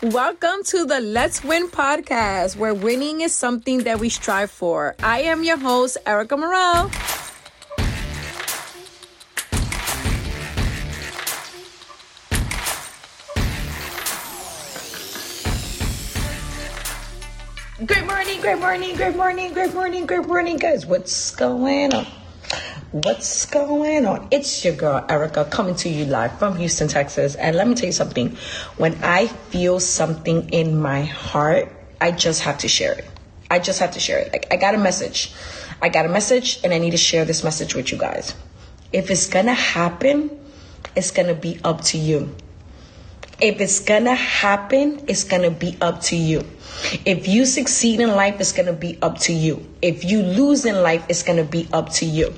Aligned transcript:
Welcome 0.00 0.62
to 0.66 0.84
the 0.84 1.00
Let's 1.00 1.42
Win 1.42 1.66
podcast, 1.66 2.54
where 2.54 2.72
winning 2.72 3.20
is 3.20 3.34
something 3.34 3.78
that 3.78 3.98
we 3.98 4.10
strive 4.10 4.48
for. 4.48 4.94
I 5.02 5.22
am 5.22 5.42
your 5.42 5.56
host, 5.56 5.96
Erica 6.06 6.36
Morel. 6.36 6.88
Great 17.84 18.06
morning, 18.06 18.40
great 18.40 18.58
morning, 18.60 18.94
great 18.94 19.16
morning, 19.16 19.52
great 19.52 19.74
morning, 19.74 20.06
great 20.06 20.26
morning, 20.28 20.56
guys. 20.58 20.86
What's 20.86 21.34
going 21.34 21.92
on? 21.92 22.06
What's 22.90 23.44
going 23.44 24.06
on? 24.06 24.28
It's 24.30 24.64
your 24.64 24.74
girl 24.74 25.04
Erica 25.10 25.44
coming 25.44 25.74
to 25.74 25.90
you 25.90 26.06
live 26.06 26.38
from 26.38 26.56
Houston, 26.56 26.88
Texas. 26.88 27.34
And 27.34 27.54
let 27.54 27.68
me 27.68 27.74
tell 27.74 27.84
you 27.84 27.92
something. 27.92 28.34
When 28.78 28.94
I 29.04 29.26
feel 29.26 29.78
something 29.78 30.48
in 30.48 30.80
my 30.80 31.02
heart, 31.02 31.70
I 32.00 32.12
just 32.12 32.40
have 32.44 32.56
to 32.58 32.68
share 32.68 32.92
it. 32.94 33.04
I 33.50 33.58
just 33.58 33.80
have 33.80 33.90
to 33.90 34.00
share 34.00 34.20
it. 34.20 34.32
Like 34.32 34.46
I 34.50 34.56
got 34.56 34.74
a 34.74 34.78
message. 34.78 35.34
I 35.82 35.90
got 35.90 36.06
a 36.06 36.08
message 36.08 36.60
and 36.64 36.72
I 36.72 36.78
need 36.78 36.92
to 36.92 36.96
share 36.96 37.26
this 37.26 37.44
message 37.44 37.74
with 37.74 37.92
you 37.92 37.98
guys. 37.98 38.34
If 38.90 39.10
it's 39.10 39.26
gonna 39.26 39.52
happen, 39.52 40.30
it's 40.96 41.10
gonna 41.10 41.34
be 41.34 41.60
up 41.64 41.82
to 41.92 41.98
you. 41.98 42.34
If 43.38 43.60
it's 43.60 43.80
gonna 43.80 44.14
happen, 44.14 45.04
it's 45.08 45.24
gonna 45.24 45.50
be 45.50 45.76
up 45.82 46.00
to 46.04 46.16
you. 46.16 46.42
If 47.04 47.26
you 47.28 47.44
succeed 47.44 48.00
in 48.00 48.10
life, 48.10 48.40
it's 48.40 48.52
gonna 48.52 48.72
be 48.72 48.98
up 49.02 49.18
to 49.20 49.32
you. 49.32 49.66
If 49.82 50.04
you 50.04 50.22
lose 50.22 50.64
in 50.64 50.82
life, 50.82 51.04
it's 51.08 51.22
gonna 51.22 51.44
be 51.44 51.68
up 51.72 51.90
to 51.94 52.06
you. 52.06 52.34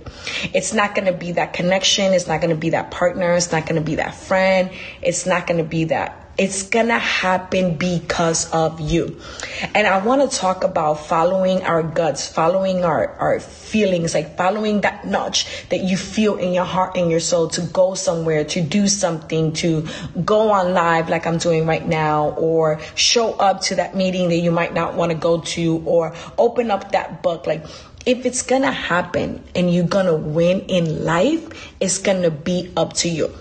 It's 0.55 0.73
not 0.73 0.95
gonna 0.95 1.13
be 1.13 1.33
that 1.33 1.53
connection, 1.53 2.13
it's 2.13 2.27
not 2.27 2.41
gonna 2.41 2.55
be 2.55 2.71
that 2.71 2.91
partner, 2.91 3.35
it's 3.35 3.53
not 3.53 3.67
gonna 3.67 3.81
be 3.81 3.97
that 3.97 4.15
friend, 4.15 4.71
it's 5.03 5.27
not 5.27 5.47
gonna 5.47 5.65
be 5.65 5.85
that 5.85 6.20
it's 6.39 6.63
gonna 6.63 6.99
happen 6.99 7.77
because 7.77 8.51
of 8.51 8.81
you. 8.81 9.21
And 9.75 9.87
I 9.87 9.99
wanna 10.05 10.29
talk 10.29 10.65
about 10.65 10.95
following 11.07 11.63
our 11.65 11.83
guts, 11.83 12.29
following 12.29 12.85
our, 12.85 13.15
our 13.19 13.41
feelings, 13.41 14.15
like 14.15 14.37
following 14.37 14.81
that 14.83 15.07
nudge 15.07 15.69
that 15.69 15.81
you 15.81 15.97
feel 15.97 16.37
in 16.37 16.53
your 16.53 16.65
heart 16.65 16.97
and 16.97 17.11
your 17.11 17.21
soul 17.21 17.49
to 17.49 17.61
go 17.61 17.95
somewhere, 17.95 18.45
to 18.45 18.63
do 18.63 18.89
something, 18.89 19.53
to 19.55 19.87
go 20.25 20.51
on 20.51 20.73
live 20.73 21.09
like 21.09 21.27
I'm 21.27 21.39
doing 21.39 21.67
right 21.67 21.87
now, 21.87 22.31
or 22.31 22.81
show 22.95 23.35
up 23.35 23.61
to 23.63 23.77
that 23.77 23.95
meeting 23.95 24.29
that 24.31 24.39
you 24.39 24.51
might 24.51 24.73
not 24.73 24.95
wanna 24.95 25.17
go 25.17 25.41
to, 25.41 25.83
or 25.85 26.15
open 26.39 26.71
up 26.71 26.93
that 26.93 27.23
book. 27.23 27.47
Like, 27.47 27.67
if 28.07 28.25
it's 28.25 28.43
gonna 28.43 28.73
happen 28.73 29.45
and 29.55 29.73
you're 29.73 29.85
gonna 29.87 30.17
win 30.17 30.61
in 30.63 31.05
life, 31.05 31.75
it's 31.81 31.99
gonna 31.99 32.31
be 32.31 32.73
up 32.77 32.95
to 32.95 33.09
you. 33.09 33.35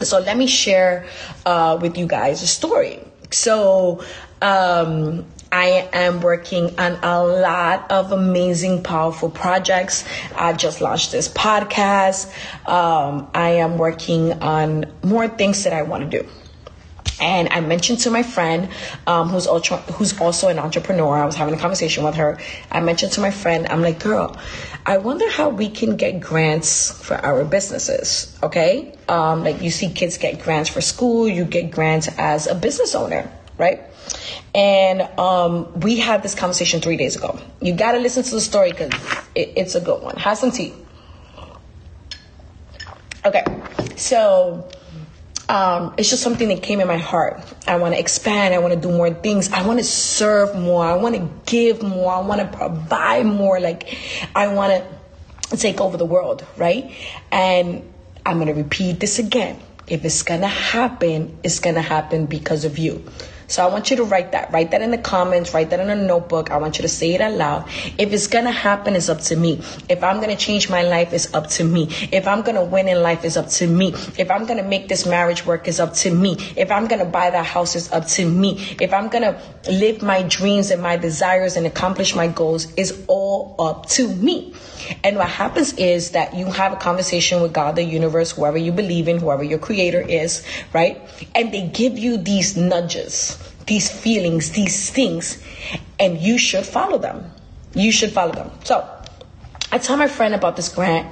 So 0.00 0.20
let 0.20 0.36
me 0.36 0.46
share 0.46 1.06
uh, 1.44 1.78
with 1.80 1.98
you 1.98 2.06
guys 2.06 2.42
a 2.42 2.46
story. 2.46 3.00
So 3.30 4.04
um, 4.40 5.26
I 5.50 5.88
am 5.92 6.20
working 6.20 6.78
on 6.78 6.98
a 7.02 7.24
lot 7.24 7.90
of 7.90 8.12
amazing, 8.12 8.82
powerful 8.82 9.30
projects. 9.30 10.04
I 10.36 10.52
just 10.52 10.80
launched 10.80 11.12
this 11.12 11.28
podcast. 11.28 12.28
Um, 12.68 13.28
I 13.34 13.50
am 13.50 13.78
working 13.78 14.34
on 14.42 14.86
more 15.02 15.26
things 15.26 15.64
that 15.64 15.72
I 15.72 15.82
want 15.82 16.10
to 16.10 16.22
do. 16.22 16.28
And 17.20 17.48
I 17.50 17.60
mentioned 17.60 18.00
to 18.00 18.10
my 18.10 18.22
friend, 18.22 18.68
um, 19.06 19.28
who's 19.28 19.46
also 19.46 19.76
who's 19.76 20.18
also 20.20 20.48
an 20.48 20.58
entrepreneur. 20.58 21.18
I 21.18 21.26
was 21.26 21.34
having 21.34 21.54
a 21.54 21.58
conversation 21.58 22.04
with 22.04 22.14
her. 22.14 22.38
I 22.70 22.80
mentioned 22.80 23.12
to 23.12 23.20
my 23.20 23.30
friend, 23.30 23.66
I'm 23.68 23.82
like, 23.82 23.98
girl, 24.00 24.36
I 24.86 24.98
wonder 24.98 25.28
how 25.30 25.48
we 25.48 25.68
can 25.68 25.96
get 25.96 26.20
grants 26.20 26.90
for 26.90 27.14
our 27.16 27.44
businesses. 27.44 28.38
Okay, 28.42 28.94
um, 29.08 29.42
like 29.44 29.60
you 29.62 29.70
see 29.70 29.90
kids 29.90 30.16
get 30.18 30.40
grants 30.40 30.70
for 30.70 30.80
school, 30.80 31.28
you 31.28 31.44
get 31.44 31.70
grants 31.70 32.08
as 32.18 32.46
a 32.46 32.54
business 32.54 32.94
owner, 32.94 33.30
right? 33.58 33.82
And 34.54 35.02
um, 35.18 35.80
we 35.80 35.98
had 35.98 36.22
this 36.22 36.34
conversation 36.34 36.80
three 36.80 36.96
days 36.96 37.16
ago. 37.16 37.38
You 37.60 37.74
got 37.74 37.92
to 37.92 37.98
listen 37.98 38.22
to 38.22 38.30
the 38.30 38.40
story 38.40 38.70
because 38.70 38.92
it, 39.34 39.52
it's 39.56 39.74
a 39.74 39.80
good 39.80 40.02
one. 40.02 40.16
Have 40.16 40.38
some 40.38 40.50
tea. 40.50 40.72
Okay, 43.26 43.44
so 43.96 44.70
um, 45.48 45.94
it's 45.96 46.10
just 46.10 46.22
something 46.22 46.48
that 46.48 46.62
came 46.62 46.80
in 46.80 46.88
my 46.88 46.98
heart. 46.98 47.42
I 47.66 47.76
want 47.76 47.94
to 47.94 48.00
expand. 48.00 48.54
I 48.54 48.58
want 48.58 48.74
to 48.74 48.80
do 48.80 48.90
more 48.90 49.10
things. 49.10 49.50
I 49.50 49.66
want 49.66 49.78
to 49.78 49.84
serve 49.84 50.54
more. 50.54 50.84
I 50.84 50.94
want 50.96 51.14
to 51.14 51.28
give 51.50 51.82
more. 51.82 52.12
I 52.12 52.20
want 52.20 52.40
to 52.40 52.56
provide 52.56 53.24
more. 53.24 53.58
Like, 53.58 53.96
I 54.34 54.48
want 54.48 54.84
to 55.50 55.56
take 55.56 55.80
over 55.80 55.96
the 55.96 56.04
world, 56.04 56.44
right? 56.58 56.92
And 57.32 57.90
I'm 58.26 58.36
going 58.36 58.48
to 58.48 58.54
repeat 58.54 59.00
this 59.00 59.18
again. 59.18 59.58
If 59.86 60.04
it's 60.04 60.22
going 60.22 60.42
to 60.42 60.48
happen, 60.48 61.38
it's 61.42 61.60
going 61.60 61.76
to 61.76 61.82
happen 61.82 62.26
because 62.26 62.66
of 62.66 62.78
you. 62.78 63.04
So 63.48 63.66
I 63.66 63.72
want 63.72 63.90
you 63.90 63.96
to 63.96 64.04
write 64.04 64.32
that. 64.32 64.52
Write 64.52 64.72
that 64.72 64.82
in 64.82 64.90
the 64.90 64.98
comments. 64.98 65.54
Write 65.54 65.70
that 65.70 65.80
in 65.80 65.88
a 65.88 65.96
notebook. 65.96 66.50
I 66.50 66.58
want 66.58 66.76
you 66.76 66.82
to 66.82 66.88
say 66.88 67.14
it 67.14 67.22
out 67.22 67.32
loud. 67.32 67.64
If 67.96 68.12
it's 68.12 68.26
going 68.26 68.44
to 68.44 68.52
happen, 68.52 68.94
it's 68.94 69.08
up 69.08 69.20
to 69.22 69.36
me. 69.36 69.62
If 69.88 70.04
I'm 70.04 70.16
going 70.16 70.28
to 70.28 70.36
change 70.36 70.68
my 70.68 70.82
life, 70.82 71.14
it's 71.14 71.32
up 71.32 71.48
to 71.56 71.64
me. 71.64 71.88
If 72.12 72.28
I'm 72.28 72.42
going 72.42 72.56
to 72.56 72.64
win 72.64 72.88
in 72.88 73.02
life, 73.02 73.24
it's 73.24 73.38
up 73.38 73.48
to 73.48 73.66
me. 73.66 73.94
If 74.18 74.30
I'm 74.30 74.44
going 74.44 74.62
to 74.62 74.68
make 74.68 74.88
this 74.88 75.06
marriage 75.06 75.46
work, 75.46 75.66
it's 75.66 75.80
up 75.80 75.94
to 75.94 76.14
me. 76.14 76.36
If 76.56 76.70
I'm 76.70 76.88
going 76.88 76.98
to 76.98 77.10
buy 77.10 77.30
that 77.30 77.46
house, 77.46 77.74
it's 77.74 77.90
up 77.90 78.06
to 78.08 78.26
me. 78.26 78.76
If 78.80 78.92
I'm 78.92 79.08
going 79.08 79.24
to 79.24 79.40
live 79.70 80.02
my 80.02 80.22
dreams 80.22 80.70
and 80.70 80.82
my 80.82 80.98
desires 80.98 81.56
and 81.56 81.66
accomplish 81.66 82.14
my 82.14 82.28
goals, 82.28 82.70
it's 82.76 82.92
all 83.06 83.56
up 83.58 83.86
to 83.96 84.08
me. 84.08 84.52
And 85.04 85.16
what 85.16 85.28
happens 85.28 85.72
is 85.74 86.12
that 86.12 86.34
you 86.34 86.46
have 86.46 86.72
a 86.72 86.76
conversation 86.76 87.42
with 87.42 87.52
God, 87.52 87.76
the 87.76 87.82
universe, 87.82 88.32
whoever 88.32 88.58
you 88.58 88.72
believe 88.72 89.08
in, 89.08 89.18
whoever 89.18 89.42
your 89.42 89.58
creator 89.58 90.00
is, 90.00 90.44
right? 90.72 91.00
And 91.34 91.52
they 91.52 91.66
give 91.66 91.98
you 91.98 92.16
these 92.16 92.56
nudges, 92.56 93.37
these 93.66 93.90
feelings, 93.90 94.50
these 94.50 94.90
things, 94.90 95.42
and 96.00 96.18
you 96.18 96.38
should 96.38 96.64
follow 96.64 96.98
them. 96.98 97.30
You 97.74 97.92
should 97.92 98.12
follow 98.12 98.32
them. 98.32 98.50
So 98.64 98.88
I 99.70 99.78
tell 99.78 99.96
my 99.96 100.08
friend 100.08 100.34
about 100.34 100.56
this 100.56 100.68
grant, 100.68 101.06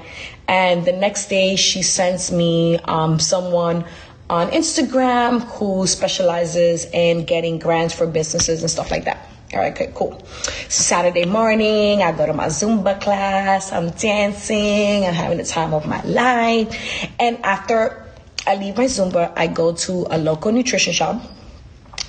and 0.48 0.84
the 0.84 0.92
next 0.92 1.28
day 1.28 1.56
she 1.56 1.82
sends 1.82 2.32
me 2.32 2.78
um, 2.84 3.20
someone 3.20 3.84
on 4.28 4.50
Instagram 4.50 5.42
who 5.42 5.86
specializes 5.86 6.86
in 6.86 7.24
getting 7.24 7.58
grants 7.58 7.94
for 7.94 8.06
businesses 8.06 8.62
and 8.62 8.70
stuff 8.70 8.90
like 8.90 9.04
that. 9.04 9.28
All 9.52 9.60
right, 9.60 9.72
okay, 9.72 9.92
cool. 9.94 10.20
Saturday 10.68 11.24
morning, 11.24 12.02
I 12.02 12.10
go 12.10 12.26
to 12.26 12.32
my 12.32 12.46
Zumba 12.46 13.00
class. 13.00 13.70
I'm 13.70 13.90
dancing. 13.90 15.04
I'm 15.04 15.14
having 15.14 15.38
the 15.38 15.44
time 15.44 15.72
of 15.72 15.86
my 15.86 16.02
life. 16.02 17.08
And 17.20 17.38
after 17.44 18.04
I 18.44 18.56
leave 18.56 18.76
my 18.76 18.86
Zumba, 18.86 19.32
I 19.36 19.46
go 19.46 19.72
to 19.72 20.06
a 20.10 20.18
local 20.18 20.50
nutrition 20.50 20.92
shop 20.92 21.22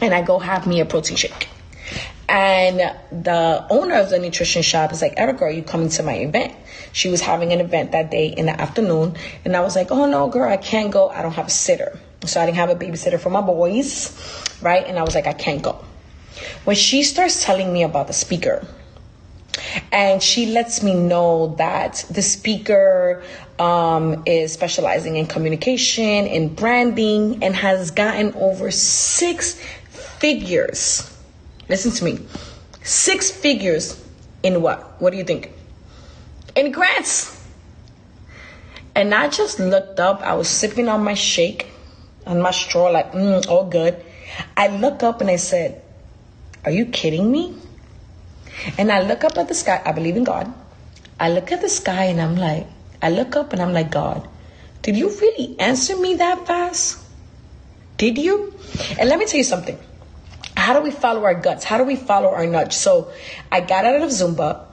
and 0.02 0.14
I 0.14 0.22
go 0.22 0.40
have 0.40 0.68
me 0.68 0.80
a 0.80 0.86
protein 0.86 1.18
shake. 1.18 1.50
And 2.30 2.80
the 3.24 3.66
owner 3.70 3.96
of 3.96 4.10
the 4.10 4.20
nutrition 4.20 4.62
shop 4.62 4.92
is 4.92 5.02
like, 5.02 5.14
Erica, 5.18 5.46
are 5.46 5.52
you 5.52 5.64
coming 5.64 5.88
to 5.90 6.04
my 6.04 6.16
event? 6.16 6.54
She 6.92 7.10
was 7.10 7.22
having 7.22 7.54
an 7.54 7.62
event 7.62 7.94
that 7.94 8.12
day 8.12 8.28
in 8.28 8.48
the 8.48 8.60
afternoon. 8.60 9.16
And 9.46 9.56
I 9.56 9.62
was 9.62 9.76
like, 9.76 9.92
oh 9.92 10.10
no, 10.10 10.28
girl, 10.28 10.52
I 10.52 10.58
can't 10.58 10.92
go. 10.92 11.10
I 11.10 11.22
don't 11.22 11.34
have 11.34 11.48
a 11.48 11.52
sitter. 11.52 11.98
So 12.26 12.42
I 12.42 12.46
didn't 12.46 12.58
have 12.58 12.70
a 12.70 12.76
babysitter 12.76 13.20
for 13.20 13.30
my 13.30 13.42
boys, 13.42 14.12
right? 14.62 14.86
And 14.86 15.00
I 15.00 15.04
was 15.04 15.16
like, 15.16 15.28
I 15.28 15.34
can't 15.34 15.62
go 15.62 15.86
when 16.64 16.76
she 16.76 17.04
starts 17.04 17.44
telling 17.44 17.72
me 17.72 17.84
about 17.84 18.08
the 18.08 18.14
speaker, 18.14 18.66
and 19.92 20.22
she 20.22 20.48
lets 20.48 20.84
me 20.84 20.94
know 20.94 21.56
that 21.58 22.06
the 22.10 22.22
speaker 22.22 23.24
um, 23.58 24.24
is 24.26 24.54
specializing 24.54 25.16
in 25.16 25.26
communication 25.26 26.28
and 26.28 26.56
branding 26.56 27.44
and 27.44 27.56
has 27.56 27.90
gotten 27.92 28.34
over 28.36 28.70
six 28.70 29.60
figures. 30.20 31.14
Listen 31.70 31.92
to 31.92 32.06
me. 32.06 32.20
Six 32.84 33.32
figures 33.32 34.04
in 34.44 34.62
what? 34.62 35.02
What 35.02 35.12
do 35.12 35.18
you 35.18 35.24
think? 35.24 35.52
In 36.56 36.72
grants. 36.72 37.34
And 38.96 39.14
I 39.14 39.30
just 39.30 39.60
looked 39.60 40.00
up. 40.00 40.22
I 40.22 40.34
was 40.34 40.48
sipping 40.48 40.90
on 40.90 41.04
my 41.04 41.14
shake, 41.14 41.68
on 42.26 42.42
my 42.42 42.52
straw, 42.52 42.90
like, 42.90 43.12
mm, 43.12 43.48
all 43.48 43.66
good. 43.66 44.04
I 44.56 44.68
look 44.68 45.04
up 45.04 45.22
and 45.22 45.30
I 45.30 45.36
said, 45.36 45.82
are 46.66 46.72
you 46.72 46.86
kidding 46.88 47.32
me? 47.32 47.56
And 48.78 48.92
I 48.92 49.02
look 49.02 49.24
up 49.24 49.38
at 49.38 49.48
the 49.48 49.54
sky. 49.54 49.82
I 49.86 49.92
believe 49.92 50.18
in 50.18 50.24
God. 50.24 50.52
I 51.20 51.30
look 51.30 51.52
at 51.52 51.62
the 51.62 51.70
sky 51.70 52.06
and 52.06 52.22
I'm 52.22 52.36
like, 52.36 52.68
I 53.02 53.10
look 53.10 53.36
up 53.36 53.54
and 53.54 53.62
I'm 53.62 53.74
like, 53.74 53.92
God, 53.92 54.28
did 54.82 54.98
you 54.98 55.10
really 55.10 55.60
answer 55.60 55.96
me 55.98 56.16
that 56.16 56.48
fast? 56.48 57.00
Did 57.98 58.18
you? 58.18 58.54
And 59.00 59.10
let 59.10 59.20
me 59.20 59.26
tell 59.26 59.38
you 59.38 59.44
something. 59.44 59.78
How 60.58 60.74
do 60.74 60.82
we 60.82 60.90
follow 60.90 61.24
our 61.24 61.36
guts? 61.36 61.64
How 61.64 61.78
do 61.78 61.84
we 61.84 61.96
follow 61.96 62.30
our 62.30 62.48
nudge? 62.48 62.74
So 62.74 63.12
I 63.52 63.62
got 63.62 63.86
out 63.86 64.02
of 64.02 64.10
Zumba. 64.10 64.66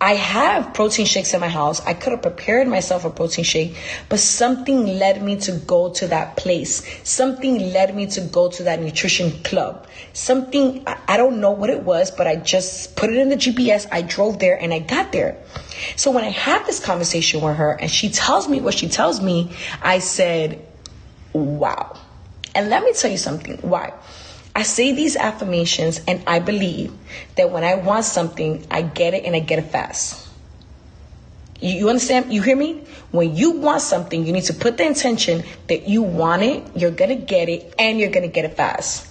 I 0.00 0.14
have 0.14 0.72
protein 0.72 1.04
shakes 1.04 1.34
in 1.34 1.40
my 1.40 1.48
house. 1.48 1.84
I 1.84 1.92
could 1.92 2.12
have 2.12 2.22
prepared 2.22 2.66
myself 2.66 3.04
a 3.04 3.10
protein 3.10 3.44
shake, 3.44 3.76
but 4.08 4.18
something 4.18 4.98
led 4.98 5.22
me 5.22 5.36
to 5.40 5.52
go 5.52 5.90
to 5.90 6.06
that 6.08 6.38
place. 6.38 6.82
Something 7.06 7.70
led 7.70 7.94
me 7.94 8.06
to 8.06 8.22
go 8.22 8.50
to 8.50 8.62
that 8.62 8.80
nutrition 8.80 9.30
club. 9.42 9.86
Something, 10.14 10.84
I 10.86 11.18
don't 11.18 11.38
know 11.42 11.50
what 11.50 11.68
it 11.68 11.82
was, 11.82 12.10
but 12.10 12.26
I 12.26 12.36
just 12.36 12.96
put 12.96 13.10
it 13.10 13.18
in 13.18 13.28
the 13.28 13.36
GPS. 13.36 13.86
I 13.92 14.00
drove 14.00 14.38
there 14.38 14.58
and 14.58 14.72
I 14.72 14.78
got 14.78 15.12
there. 15.12 15.36
So 15.96 16.12
when 16.12 16.24
I 16.24 16.30
had 16.30 16.64
this 16.64 16.80
conversation 16.80 17.42
with 17.42 17.56
her 17.56 17.72
and 17.72 17.90
she 17.90 18.08
tells 18.08 18.48
me 18.48 18.62
what 18.62 18.72
she 18.72 18.88
tells 18.88 19.20
me, 19.20 19.52
I 19.82 19.98
said, 19.98 20.66
wow. 21.34 21.94
And 22.54 22.70
let 22.70 22.82
me 22.82 22.94
tell 22.94 23.10
you 23.10 23.18
something. 23.18 23.58
Why? 23.58 23.92
I 24.54 24.62
say 24.62 24.92
these 24.92 25.16
affirmations 25.16 26.00
and 26.06 26.22
I 26.26 26.40
believe 26.40 26.92
that 27.36 27.50
when 27.50 27.64
I 27.64 27.76
want 27.76 28.04
something, 28.04 28.66
I 28.70 28.82
get 28.82 29.14
it 29.14 29.24
and 29.24 29.36
I 29.36 29.40
get 29.40 29.58
it 29.58 29.70
fast. 29.70 30.28
You, 31.60 31.74
you 31.74 31.88
understand? 31.88 32.32
You 32.32 32.42
hear 32.42 32.56
me? 32.56 32.84
When 33.10 33.36
you 33.36 33.52
want 33.52 33.82
something, 33.82 34.26
you 34.26 34.32
need 34.32 34.44
to 34.44 34.54
put 34.54 34.76
the 34.76 34.86
intention 34.86 35.44
that 35.68 35.88
you 35.88 36.02
want 36.02 36.42
it, 36.42 36.64
you're 36.74 36.90
gonna 36.90 37.16
get 37.16 37.48
it, 37.48 37.74
and 37.78 37.98
you're 37.98 38.10
gonna 38.10 38.28
get 38.28 38.44
it 38.44 38.56
fast. 38.56 39.06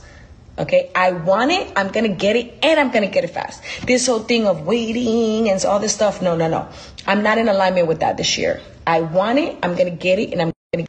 Okay, 0.57 0.91
I 0.93 1.11
want 1.11 1.51
it, 1.51 1.71
I'm 1.75 1.87
gonna 1.89 2.09
get 2.09 2.35
it, 2.35 2.53
and 2.63 2.79
I'm 2.79 2.91
gonna 2.91 3.07
get 3.07 3.23
it 3.23 3.29
fast. 3.29 3.63
This 3.85 4.07
whole 4.07 4.19
thing 4.19 4.45
of 4.45 4.65
waiting 4.65 5.49
and 5.49 5.63
all 5.65 5.79
this 5.79 5.93
stuff, 5.93 6.21
no, 6.21 6.35
no, 6.35 6.49
no. 6.49 6.67
I'm 7.07 7.23
not 7.23 7.37
in 7.37 7.47
alignment 7.47 7.87
with 7.87 8.01
that 8.01 8.17
this 8.17 8.37
year. 8.37 8.61
I 8.85 9.01
want 9.01 9.39
it, 9.39 9.57
I'm 9.63 9.75
gonna 9.75 9.91
get 9.91 10.19
it, 10.19 10.31
and 10.33 10.41
I'm 10.41 10.53
gonna. 10.73 10.87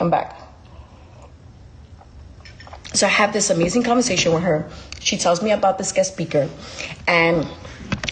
I'm 0.00 0.10
back. 0.10 0.41
So 2.94 3.06
I 3.06 3.10
have 3.10 3.32
this 3.32 3.50
amazing 3.50 3.84
conversation 3.84 4.32
with 4.32 4.42
her. 4.42 4.68
She 5.00 5.16
tells 5.16 5.42
me 5.42 5.50
about 5.50 5.78
this 5.78 5.92
guest 5.92 6.12
speaker, 6.12 6.48
and 7.08 7.46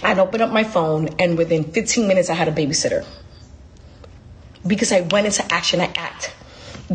I'd 0.02 0.18
open 0.18 0.40
up 0.40 0.50
my 0.50 0.64
phone, 0.64 1.08
and 1.18 1.36
within 1.36 1.64
15 1.64 2.08
minutes, 2.08 2.30
I 2.30 2.34
had 2.34 2.48
a 2.48 2.52
babysitter 2.52 3.04
because 4.66 4.92
I 4.92 5.02
went 5.02 5.26
into 5.26 5.44
action. 5.52 5.80
I 5.80 5.92
act. 5.96 6.34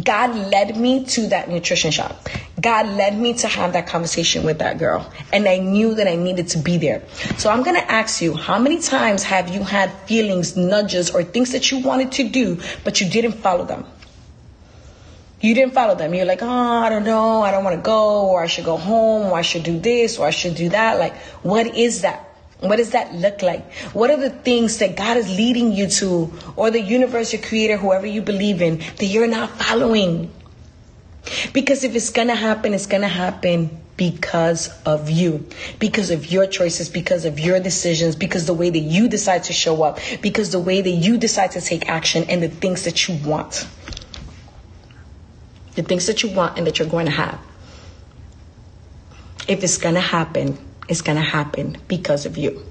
God 0.04 0.36
led 0.36 0.76
me 0.76 1.06
to 1.06 1.28
that 1.28 1.48
nutrition 1.50 1.90
shop. 1.90 2.28
God 2.60 2.86
led 2.88 3.18
me 3.18 3.34
to 3.36 3.48
have 3.48 3.74
that 3.74 3.88
conversation 3.88 4.44
with 4.44 4.60
that 4.60 4.78
girl. 4.78 5.10
And 5.32 5.48
I 5.48 5.58
knew 5.60 5.96
that 5.96 6.06
I 6.06 6.16
needed 6.16 6.50
to 6.50 6.58
be 6.58 6.78
there. 6.78 7.04
So 7.38 7.50
I'm 7.50 7.64
going 7.64 7.78
to 7.78 7.92
ask 7.92 8.22
you, 8.22 8.36
how 8.36 8.60
many 8.60 8.82
times 8.82 9.24
have 9.24 9.48
you 9.48 9.64
had 9.64 9.90
feelings, 10.06 10.58
nudges, 10.58 11.12
or 11.12 11.24
things 11.24 11.54
that 11.54 11.72
you 11.72 11.80
wanted 11.80 12.12
to 12.14 12.28
do, 12.28 12.60
but 12.84 13.00
you 13.00 13.10
didn't 13.10 13.34
follow 13.34 13.64
them? 13.64 13.86
You 15.42 15.54
didn't 15.54 15.74
follow 15.74 15.96
them. 15.96 16.14
You're 16.14 16.26
like, 16.26 16.42
oh, 16.42 16.48
I 16.48 16.90
don't 16.90 17.04
know. 17.04 17.42
I 17.42 17.52
don't 17.52 17.64
want 17.64 17.76
to 17.76 17.82
go, 17.82 18.28
or 18.28 18.42
I 18.42 18.48
should 18.48 18.66
go 18.66 18.78
home, 18.78 19.32
or 19.32 19.38
I 19.38 19.42
should 19.42 19.64
do 19.64 19.80
this, 19.80 20.18
or 20.18 20.26
I 20.26 20.32
should 20.32 20.56
do 20.56 20.70
that. 20.70 20.98
Like, 20.98 21.16
what 21.44 21.76
is 21.76 22.02
that? 22.02 22.22
What 22.62 22.78
does 22.78 22.92
that 22.92 23.14
look 23.14 23.42
like? 23.42 23.72
What 23.94 24.10
are 24.10 24.18
the 24.18 24.30
things 24.30 24.78
that 24.78 24.96
God 24.96 25.18
is 25.18 25.30
leading 25.36 25.74
you 25.74 25.88
to, 25.88 26.32
or 26.56 26.72
the 26.72 26.80
universe, 26.82 27.34
your 27.34 27.42
creator, 27.42 27.78
whoever 27.78 28.08
you 28.08 28.22
believe 28.22 28.62
in, 28.62 28.80
that 28.80 29.06
you're 29.06 29.28
not 29.28 29.50
following? 29.50 30.32
Because 31.54 31.84
if 31.84 31.96
it's 31.96 32.12
gonna 32.12 32.36
happen, 32.36 32.74
it's 32.74 32.86
gonna 32.86 33.08
happen 33.08 33.82
because 33.98 34.70
of 34.86 35.10
you, 35.10 35.46
because 35.80 36.12
of 36.12 36.32
your 36.32 36.48
choices, 36.48 36.90
because 36.90 37.26
of 37.26 37.40
your 37.40 37.60
decisions, 37.60 38.16
because 38.16 38.46
the 38.46 38.54
way 38.54 38.70
that 38.70 38.80
you 38.80 39.08
decide 39.08 39.44
to 39.46 39.54
show 39.54 39.84
up, 39.84 40.00
because 40.22 40.52
the 40.52 40.60
way 40.60 40.82
that 40.82 40.90
you 40.90 41.18
decide 41.18 41.52
to 41.52 41.62
take 41.62 41.90
action 41.90 42.26
and 42.30 42.42
the 42.42 42.50
things 42.50 42.84
that 42.84 43.08
you 43.08 43.16
want. 43.28 43.68
The 45.75 45.83
things 45.83 46.07
that 46.07 46.24
you 46.24 46.30
want 46.31 46.57
and 46.57 46.66
that 46.68 46.80
you're 46.80 46.88
going 46.88 47.06
to 47.06 47.12
have. 47.12 47.39
If 49.48 49.63
it's 49.63 49.77
gonna 49.77 50.01
happen, 50.01 50.57
it's 50.88 51.01
going 51.01 51.18
to 51.18 51.24
happen 51.24 51.77
because 51.88 52.25
of 52.25 52.38
you. 52.38 52.63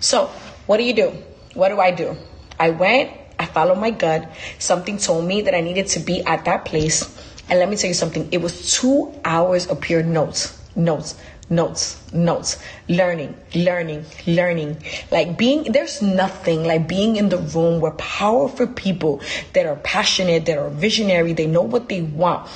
So, 0.00 0.26
what 0.66 0.76
do 0.78 0.84
you 0.84 0.94
do? 0.94 1.12
What 1.54 1.68
do 1.70 1.80
I 1.80 1.90
do? 1.90 2.16
I 2.58 2.70
went, 2.70 3.10
I 3.38 3.46
followed 3.46 3.78
my 3.78 3.90
gut. 3.90 4.30
Something 4.58 4.98
told 4.98 5.24
me 5.24 5.42
that 5.42 5.54
I 5.54 5.60
needed 5.60 5.86
to 5.88 6.00
be 6.00 6.22
at 6.24 6.44
that 6.44 6.64
place. 6.64 7.02
And 7.48 7.58
let 7.58 7.68
me 7.68 7.76
tell 7.76 7.88
you 7.88 7.94
something 7.94 8.28
it 8.32 8.40
was 8.40 8.74
two 8.74 9.12
hours 9.24 9.66
of 9.66 9.80
pure 9.80 10.02
notes, 10.02 10.56
notes, 10.76 11.16
notes, 11.50 12.00
notes, 12.12 12.58
learning, 12.88 13.34
learning, 13.54 14.06
learning. 14.26 14.82
Like 15.10 15.36
being, 15.36 15.64
there's 15.72 16.00
nothing 16.00 16.64
like 16.64 16.88
being 16.88 17.16
in 17.16 17.28
the 17.28 17.38
room 17.38 17.80
where 17.80 17.92
powerful 17.92 18.68
people 18.68 19.20
that 19.52 19.66
are 19.66 19.76
passionate, 19.76 20.46
that 20.46 20.56
are 20.56 20.70
visionary, 20.70 21.32
they 21.32 21.46
know 21.46 21.62
what 21.62 21.88
they 21.88 22.02
want, 22.02 22.48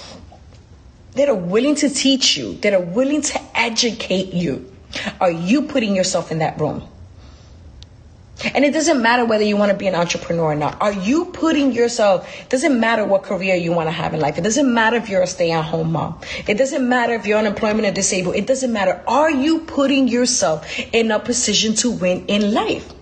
that 1.14 1.28
are 1.28 1.34
willing 1.34 1.74
to 1.76 1.90
teach 1.90 2.36
you, 2.36 2.54
that 2.58 2.72
are 2.72 2.80
willing 2.80 3.22
to 3.22 3.40
educate 3.54 4.32
you. 4.32 4.72
Are 5.20 5.30
you 5.30 5.62
putting 5.62 5.96
yourself 5.96 6.30
in 6.30 6.38
that 6.38 6.60
room? 6.60 6.88
And 8.54 8.64
it 8.64 8.72
doesn't 8.72 9.00
matter 9.00 9.24
whether 9.24 9.44
you 9.44 9.56
want 9.56 9.70
to 9.70 9.78
be 9.78 9.86
an 9.86 9.94
entrepreneur 9.94 10.52
or 10.52 10.54
not. 10.54 10.80
Are 10.80 10.92
you 10.92 11.26
putting 11.26 11.72
yourself, 11.72 12.28
it 12.40 12.48
doesn't 12.48 12.78
matter 12.78 13.04
what 13.04 13.22
career 13.22 13.54
you 13.54 13.72
want 13.72 13.86
to 13.86 13.92
have 13.92 14.12
in 14.12 14.20
life. 14.20 14.38
It 14.38 14.42
doesn't 14.42 14.72
matter 14.72 14.96
if 14.96 15.08
you're 15.08 15.22
a 15.22 15.26
stay 15.26 15.52
at 15.52 15.64
home 15.64 15.92
mom. 15.92 16.20
It 16.48 16.58
doesn't 16.58 16.86
matter 16.88 17.14
if 17.14 17.26
you're 17.26 17.38
unemployment 17.38 17.86
or 17.86 17.92
disabled. 17.92 18.34
It 18.34 18.46
doesn't 18.46 18.72
matter. 18.72 19.02
Are 19.06 19.30
you 19.30 19.60
putting 19.60 20.08
yourself 20.08 20.66
in 20.92 21.10
a 21.10 21.20
position 21.20 21.74
to 21.76 21.90
win 21.90 22.26
in 22.26 22.52
life? 22.52 22.92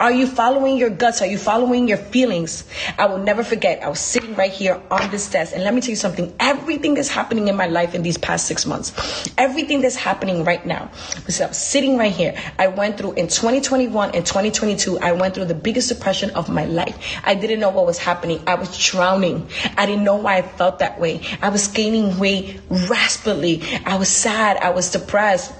Are 0.00 0.12
you 0.12 0.26
following 0.26 0.76
your 0.76 0.90
guts? 0.90 1.22
Are 1.22 1.26
you 1.26 1.38
following 1.38 1.88
your 1.88 1.98
feelings? 1.98 2.64
I 2.98 3.06
will 3.06 3.18
never 3.18 3.44
forget. 3.44 3.82
I 3.82 3.88
was 3.88 4.00
sitting 4.00 4.34
right 4.34 4.50
here 4.50 4.80
on 4.90 5.10
this 5.10 5.30
desk. 5.30 5.52
And 5.54 5.64
let 5.64 5.74
me 5.74 5.80
tell 5.80 5.90
you 5.90 5.96
something. 5.96 6.34
Everything 6.40 6.94
that's 6.94 7.08
happening 7.08 7.48
in 7.48 7.56
my 7.56 7.66
life 7.66 7.94
in 7.94 8.02
these 8.02 8.18
past 8.18 8.46
six 8.46 8.66
months, 8.66 8.92
everything 9.38 9.80
that's 9.80 9.96
happening 9.96 10.44
right 10.44 10.64
now, 10.64 10.90
because 11.16 11.40
I 11.40 11.46
was 11.46 11.58
sitting 11.58 11.96
right 11.96 12.12
here. 12.12 12.34
I 12.58 12.68
went 12.68 12.98
through 12.98 13.12
in 13.12 13.28
2021 13.28 14.14
and 14.14 14.24
2022, 14.26 14.98
I 15.00 15.12
went 15.12 15.34
through 15.34 15.46
the 15.46 15.54
biggest 15.54 15.88
depression 15.88 16.30
of 16.30 16.48
my 16.48 16.64
life. 16.64 16.96
I 17.24 17.34
didn't 17.34 17.60
know 17.60 17.70
what 17.70 17.86
was 17.86 17.98
happening. 17.98 18.42
I 18.46 18.54
was 18.54 18.76
drowning. 18.78 19.48
I 19.76 19.86
didn't 19.86 20.04
know 20.04 20.16
why 20.16 20.36
I 20.36 20.42
felt 20.42 20.78
that 20.80 21.00
way. 21.00 21.20
I 21.42 21.48
was 21.50 21.68
gaining 21.68 22.18
weight 22.18 22.60
rapidly. 22.70 23.62
I 23.84 23.96
was 23.96 24.08
sad. 24.08 24.56
I 24.58 24.70
was 24.70 24.90
depressed. 24.90 25.52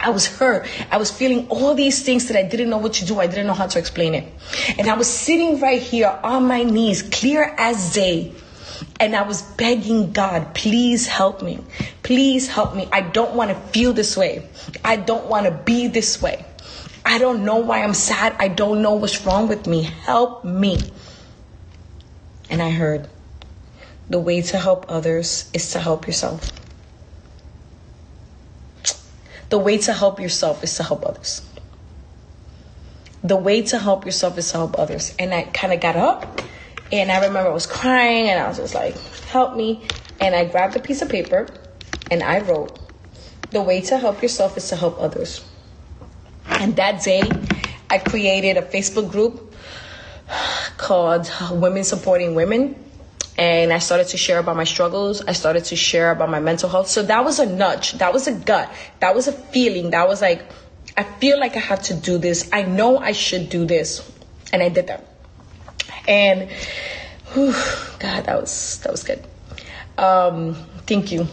I 0.00 0.10
was 0.10 0.26
hurt. 0.26 0.66
I 0.90 0.96
was 0.96 1.10
feeling 1.10 1.48
all 1.48 1.74
these 1.74 2.02
things 2.02 2.28
that 2.28 2.36
I 2.36 2.42
didn't 2.42 2.70
know 2.70 2.78
what 2.78 2.94
to 2.94 3.04
do. 3.04 3.18
I 3.18 3.26
didn't 3.26 3.46
know 3.46 3.54
how 3.54 3.66
to 3.66 3.78
explain 3.78 4.14
it. 4.14 4.32
And 4.78 4.88
I 4.88 4.96
was 4.96 5.08
sitting 5.08 5.60
right 5.60 5.82
here 5.82 6.18
on 6.22 6.46
my 6.46 6.62
knees, 6.62 7.02
clear 7.02 7.54
as 7.58 7.94
day. 7.94 8.32
And 9.00 9.14
I 9.16 9.22
was 9.22 9.42
begging 9.42 10.12
God, 10.12 10.54
please 10.54 11.06
help 11.06 11.42
me. 11.42 11.58
Please 12.02 12.48
help 12.48 12.74
me. 12.74 12.88
I 12.92 13.00
don't 13.00 13.34
want 13.34 13.50
to 13.50 13.56
feel 13.56 13.92
this 13.92 14.16
way. 14.16 14.48
I 14.84 14.96
don't 14.96 15.26
want 15.26 15.46
to 15.46 15.52
be 15.52 15.88
this 15.88 16.22
way. 16.22 16.44
I 17.04 17.18
don't 17.18 17.44
know 17.44 17.56
why 17.56 17.82
I'm 17.82 17.94
sad. 17.94 18.36
I 18.38 18.48
don't 18.48 18.82
know 18.82 18.94
what's 18.94 19.24
wrong 19.24 19.48
with 19.48 19.66
me. 19.66 19.82
Help 19.82 20.44
me. 20.44 20.78
And 22.50 22.62
I 22.62 22.70
heard 22.70 23.08
the 24.10 24.18
way 24.18 24.42
to 24.42 24.58
help 24.58 24.86
others 24.88 25.50
is 25.52 25.72
to 25.72 25.80
help 25.80 26.06
yourself. 26.06 26.50
The 29.48 29.58
way 29.58 29.78
to 29.78 29.92
help 29.92 30.20
yourself 30.20 30.62
is 30.62 30.76
to 30.76 30.82
help 30.82 31.06
others. 31.06 31.42
The 33.22 33.36
way 33.36 33.62
to 33.62 33.78
help 33.78 34.04
yourself 34.04 34.38
is 34.38 34.50
to 34.52 34.58
help 34.58 34.78
others. 34.78 35.14
And 35.18 35.34
I 35.34 35.42
kind 35.42 35.72
of 35.72 35.80
got 35.80 35.96
up 35.96 36.40
and 36.92 37.10
I 37.10 37.16
remember 37.26 37.50
I 37.50 37.52
was 37.52 37.66
crying 37.66 38.28
and 38.28 38.40
I 38.40 38.48
was 38.48 38.58
just 38.58 38.74
like, 38.74 38.96
help 39.28 39.56
me. 39.56 39.86
And 40.20 40.34
I 40.34 40.44
grabbed 40.44 40.76
a 40.76 40.80
piece 40.80 41.02
of 41.02 41.08
paper 41.08 41.46
and 42.10 42.22
I 42.22 42.40
wrote, 42.40 42.78
the 43.50 43.62
way 43.62 43.80
to 43.82 43.98
help 43.98 44.22
yourself 44.22 44.56
is 44.56 44.68
to 44.68 44.76
help 44.76 45.00
others. 45.00 45.44
And 46.46 46.76
that 46.76 47.02
day, 47.02 47.22
I 47.90 47.98
created 47.98 48.56
a 48.56 48.62
Facebook 48.62 49.10
group 49.10 49.54
called 50.76 51.30
Women 51.50 51.84
Supporting 51.84 52.34
Women 52.34 52.76
and 53.38 53.72
I 53.72 53.78
started 53.78 54.08
to 54.08 54.18
share 54.18 54.40
about 54.40 54.56
my 54.56 54.64
struggles. 54.64 55.22
I 55.24 55.32
started 55.32 55.64
to 55.66 55.76
share 55.76 56.10
about 56.10 56.28
my 56.28 56.40
mental 56.40 56.68
health. 56.68 56.88
So 56.88 57.04
that 57.04 57.24
was 57.24 57.38
a 57.38 57.46
nudge. 57.46 57.92
That 57.92 58.12
was 58.12 58.26
a 58.26 58.32
gut. 58.32 58.70
That 58.98 59.14
was 59.14 59.28
a 59.28 59.32
feeling. 59.32 59.90
That 59.90 60.08
was 60.08 60.20
like, 60.20 60.42
I 60.96 61.04
feel 61.04 61.38
like 61.38 61.54
I 61.56 61.60
have 61.60 61.82
to 61.84 61.94
do 61.94 62.18
this. 62.18 62.50
I 62.52 62.62
know 62.62 62.98
I 62.98 63.12
should 63.12 63.48
do 63.48 63.64
this. 63.64 64.10
And 64.52 64.60
I 64.60 64.68
did 64.68 64.88
that. 64.88 65.06
And 66.08 66.50
whew, 67.32 67.52
God, 68.00 68.24
that 68.24 68.40
was 68.40 68.80
that 68.80 68.90
was 68.90 69.04
good. 69.04 69.24
Um, 69.96 70.54
thank 70.86 71.12
you. 71.12 71.28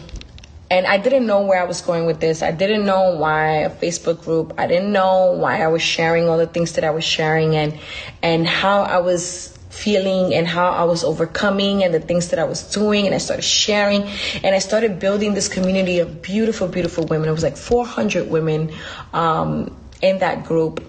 And 0.70 0.86
I 0.86 0.98
didn't 0.98 1.26
know 1.26 1.42
where 1.42 1.60
I 1.60 1.64
was 1.64 1.80
going 1.80 2.06
with 2.06 2.20
this. 2.20 2.42
I 2.42 2.52
didn't 2.52 2.84
know 2.84 3.16
why 3.16 3.62
a 3.62 3.70
Facebook 3.70 4.22
group. 4.22 4.54
I 4.58 4.66
didn't 4.66 4.92
know 4.92 5.32
why 5.32 5.62
I 5.62 5.68
was 5.68 5.82
sharing 5.82 6.28
all 6.28 6.38
the 6.38 6.46
things 6.46 6.72
that 6.74 6.84
I 6.84 6.90
was 6.90 7.04
sharing 7.04 7.56
and 7.56 7.80
and 8.22 8.46
how 8.46 8.82
I 8.82 8.98
was 8.98 9.55
feeling 9.76 10.34
and 10.34 10.46
how 10.46 10.70
I 10.70 10.84
was 10.84 11.04
overcoming 11.04 11.84
and 11.84 11.92
the 11.92 12.00
things 12.00 12.30
that 12.30 12.38
I 12.38 12.44
was 12.44 12.62
doing. 12.72 13.06
And 13.06 13.14
I 13.14 13.18
started 13.18 13.42
sharing 13.42 14.02
and 14.42 14.54
I 14.54 14.58
started 14.58 14.98
building 14.98 15.34
this 15.34 15.48
community 15.48 15.98
of 15.98 16.22
beautiful, 16.22 16.66
beautiful 16.66 17.04
women. 17.04 17.28
It 17.28 17.32
was 17.32 17.42
like 17.42 17.56
400 17.56 18.30
women 18.30 18.72
um, 19.12 19.76
in 20.00 20.18
that 20.18 20.44
group. 20.44 20.82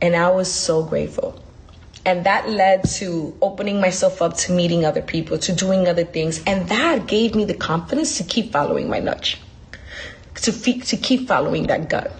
And 0.00 0.14
I 0.14 0.30
was 0.30 0.52
so 0.52 0.82
grateful. 0.82 1.42
And 2.04 2.24
that 2.24 2.48
led 2.48 2.84
to 3.00 3.36
opening 3.42 3.80
myself 3.80 4.22
up 4.22 4.36
to 4.38 4.52
meeting 4.52 4.84
other 4.84 5.02
people, 5.02 5.38
to 5.38 5.52
doing 5.52 5.86
other 5.88 6.04
things. 6.04 6.42
And 6.46 6.68
that 6.68 7.06
gave 7.06 7.34
me 7.34 7.44
the 7.44 7.54
confidence 7.54 8.16
to 8.18 8.24
keep 8.24 8.52
following 8.52 8.88
my 8.88 8.98
nudge, 8.98 9.38
to, 10.36 10.52
fe- 10.52 10.80
to 10.80 10.96
keep 10.96 11.28
following 11.28 11.66
that 11.66 11.88
gut. 11.90 12.12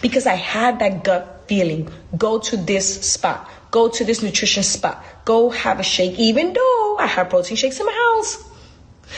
Because 0.00 0.26
I 0.26 0.34
had 0.34 0.80
that 0.80 1.04
gut 1.04 1.44
feeling 1.46 1.90
go 2.16 2.38
to 2.38 2.56
this 2.56 3.12
spot, 3.12 3.48
go 3.72 3.88
to 3.88 4.04
this 4.04 4.22
nutrition 4.22 4.62
spot, 4.62 5.02
go 5.24 5.50
have 5.50 5.80
a 5.80 5.82
shake, 5.82 6.18
even 6.18 6.52
though 6.52 6.96
I 7.00 7.06
have 7.06 7.30
protein 7.30 7.56
shakes 7.56 7.80
in 7.80 7.86
my 7.86 8.14
house. 8.14 8.48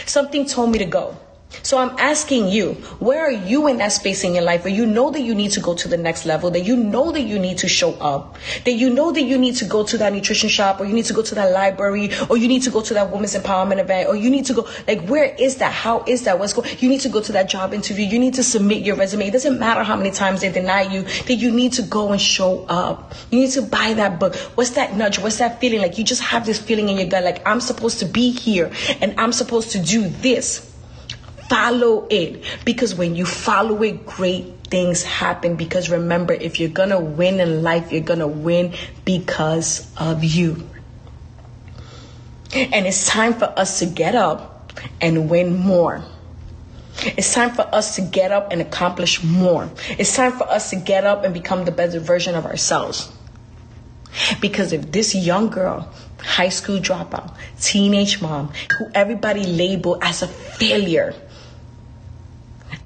Something 0.07 0.47
told 0.47 0.71
me 0.71 0.79
to 0.79 0.87
go. 0.87 1.19
So 1.63 1.79
I'm 1.79 1.97
asking 1.99 2.49
you, 2.49 2.73
where 2.99 3.25
are 3.25 3.31
you 3.31 3.67
in 3.69 3.79
that 3.79 3.93
space 3.93 4.25
in 4.25 4.35
your 4.35 4.45
life 4.45 4.65
where 4.65 4.73
you 4.73 4.87
know 4.87 5.11
that 5.11 5.21
you 5.21 5.35
need 5.35 5.53
to 5.53 5.61
go 5.61 5.75
to 5.75 5.89
the 5.89 5.97
next 5.97 6.27
level, 6.27 6.51
that 6.51 6.63
you 6.63 6.77
know 6.77 7.13
that 7.13 7.23
you 7.23 7.39
need 7.39 7.59
to 7.59 7.69
show 7.69 7.93
up, 7.95 8.37
that 8.65 8.73
you 8.73 8.91
know 8.91 9.13
that 9.13 9.23
you 9.23 9.39
need 9.39 9.57
to 9.57 9.65
go 9.65 9.85
to 9.85 9.99
that 9.99 10.13
nutrition 10.13 10.49
shop 10.49 10.81
or 10.81 10.85
you 10.85 10.93
need 10.93 11.05
to 11.07 11.13
go 11.13 11.23
to 11.23 11.35
that 11.35 11.53
library 11.53 12.11
or 12.29 12.37
you 12.37 12.49
need 12.49 12.63
to 12.63 12.71
go 12.71 12.83
to 12.83 12.95
that 12.95 13.11
women's 13.11 13.35
empowerment 13.35 13.79
event 13.79 14.09
or 14.09 14.17
you 14.17 14.31
need 14.31 14.47
to 14.47 14.55
go, 14.55 14.69
like, 14.87 15.07
where 15.07 15.35
is 15.39 15.57
that? 15.57 15.73
How 15.73 16.05
is 16.07 16.25
that? 16.25 16.39
What's 16.39 16.53
going, 16.53 16.69
you 16.79 16.89
need 16.89 17.01
to 17.03 17.09
go 17.09 17.21
to 17.21 17.33
that 17.33 17.49
job 17.49 17.73
interview. 17.73 18.05
You 18.05 18.19
need 18.19 18.35
to 18.35 18.43
submit 18.43 18.83
your 18.83 18.97
resume. 18.97 19.29
It 19.29 19.33
doesn't 19.33 19.59
matter 19.59 19.83
how 19.83 19.97
many 19.97 20.11
times 20.11 20.41
they 20.41 20.53
deny 20.53 20.83
you 20.83 21.03
that 21.03 21.35
you 21.35 21.51
need 21.51 21.75
to 21.75 21.83
go 21.83 22.13
and 22.13 22.21
show 22.21 22.65
up. 22.67 23.15
You 23.31 23.41
need 23.41 23.51
to 23.53 23.63
buy 23.63 23.95
that 23.95 24.19
book. 24.19 24.35
What's 24.57 24.71
that 24.71 24.97
nudge? 24.97 25.19
What's 25.19 25.39
that 25.39 25.61
feeling? 25.61 25.81
Like 25.81 25.99
you 25.99 26.05
just 26.05 26.23
have 26.23 26.47
this 26.47 26.59
feeling 26.59 26.89
in 26.89 26.99
your 26.99 27.09
gut, 27.09 27.25
like 27.25 27.47
I'm 27.47 27.61
supposed 27.61 28.01
to 28.01 28.07
be 28.07 28.31
here 28.31 28.73
and 29.01 29.19
I'm 29.19 29.33
supposed 29.33 29.73
to 29.73 29.81
do 29.81 30.09
this 30.09 30.74
follow 31.49 32.07
it 32.11 32.45
because 32.65 32.95
when 32.95 33.15
you 33.15 33.25
follow 33.25 33.83
it, 33.83 34.07
great 34.07 34.65
things 34.69 35.03
happen. 35.03 35.57
Because 35.57 35.91
remember, 35.91 36.33
if 36.33 36.61
you're 36.61 36.69
gonna 36.69 37.01
win 37.01 37.41
in 37.41 37.63
life, 37.63 37.93
you're 37.93 38.03
gonna 38.03 38.29
win 38.29 38.75
because 39.05 39.91
of 39.97 40.25
you. 40.25 40.69
And 42.55 42.87
it's 42.87 43.07
time 43.07 43.35
for 43.35 43.53
us 43.59 43.81
to 43.81 43.87
get 43.87 44.15
up 44.15 44.73
and 45.01 45.29
win 45.29 45.57
more. 45.57 46.05
It's 47.03 47.35
time 47.35 47.51
for 47.51 47.63
us 47.75 47.97
to 47.97 48.03
get 48.03 48.31
up 48.31 48.53
and 48.53 48.61
accomplish 48.61 49.23
more. 49.23 49.69
It's 49.99 50.15
time 50.15 50.33
for 50.33 50.49
us 50.49 50.71
to 50.71 50.77
get 50.77 51.05
up 51.05 51.25
and 51.25 51.35
become 51.35 51.65
the 51.65 51.73
better 51.73 51.99
version 51.99 52.35
of 52.35 52.47
ourselves. 52.47 53.11
Because 54.41 54.73
if 54.73 54.93
this 54.93 55.15
young 55.15 55.51
girl, 55.51 55.93
high 56.25 56.49
school 56.49 56.79
dropout, 56.79 57.35
teenage 57.61 58.21
mom, 58.21 58.53
who 58.79 58.91
everybody 58.95 59.45
labeled 59.45 59.99
as 60.03 60.23
a 60.23 60.27
failure, 60.29 61.15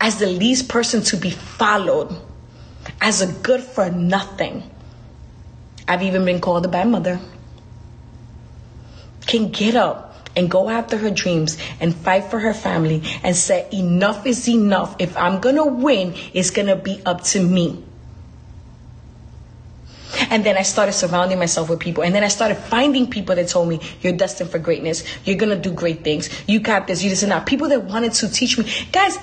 as 0.00 0.18
the 0.18 0.26
least 0.26 0.68
person 0.68 1.02
to 1.02 1.16
be 1.16 1.30
followed, 1.30 2.14
as 3.00 3.22
a 3.22 3.32
good 3.42 3.62
for 3.62 3.90
nothing. 3.90 4.68
I've 5.86 6.02
even 6.02 6.24
been 6.24 6.40
called 6.40 6.66
a 6.66 6.68
bad 6.68 6.88
mother. 6.88 7.18
Can 9.26 9.50
get 9.50 9.74
up 9.74 10.08
and 10.36 10.50
go 10.50 10.68
after 10.68 10.96
her 10.96 11.10
dreams 11.10 11.58
and 11.80 11.94
fight 11.94 12.24
for 12.24 12.38
her 12.38 12.54
family 12.54 13.02
and 13.22 13.34
say, 13.34 13.68
enough 13.72 14.26
is 14.26 14.48
enough. 14.48 14.96
If 14.98 15.16
I'm 15.16 15.40
gonna 15.40 15.66
win, 15.66 16.14
it's 16.32 16.50
gonna 16.50 16.76
be 16.76 17.02
up 17.04 17.22
to 17.24 17.42
me. 17.42 17.84
And 20.30 20.44
then 20.44 20.56
I 20.56 20.62
started 20.62 20.92
surrounding 20.92 21.38
myself 21.38 21.68
with 21.68 21.80
people. 21.80 22.02
And 22.02 22.14
then 22.14 22.24
I 22.24 22.28
started 22.28 22.56
finding 22.56 23.08
people 23.10 23.34
that 23.36 23.48
told 23.48 23.68
me, 23.68 23.80
you're 24.00 24.12
destined 24.12 24.50
for 24.50 24.58
greatness. 24.58 25.04
You're 25.24 25.36
going 25.36 25.54
to 25.54 25.60
do 25.60 25.72
great 25.74 26.02
things. 26.04 26.30
You 26.46 26.60
got 26.60 26.86
this. 26.86 27.02
You 27.02 27.10
this 27.10 27.22
and. 27.22 27.46
People 27.46 27.68
that 27.68 27.84
wanted 27.84 28.12
to 28.14 28.28
teach 28.28 28.58
me. 28.58 28.70
Guys, 28.92 29.18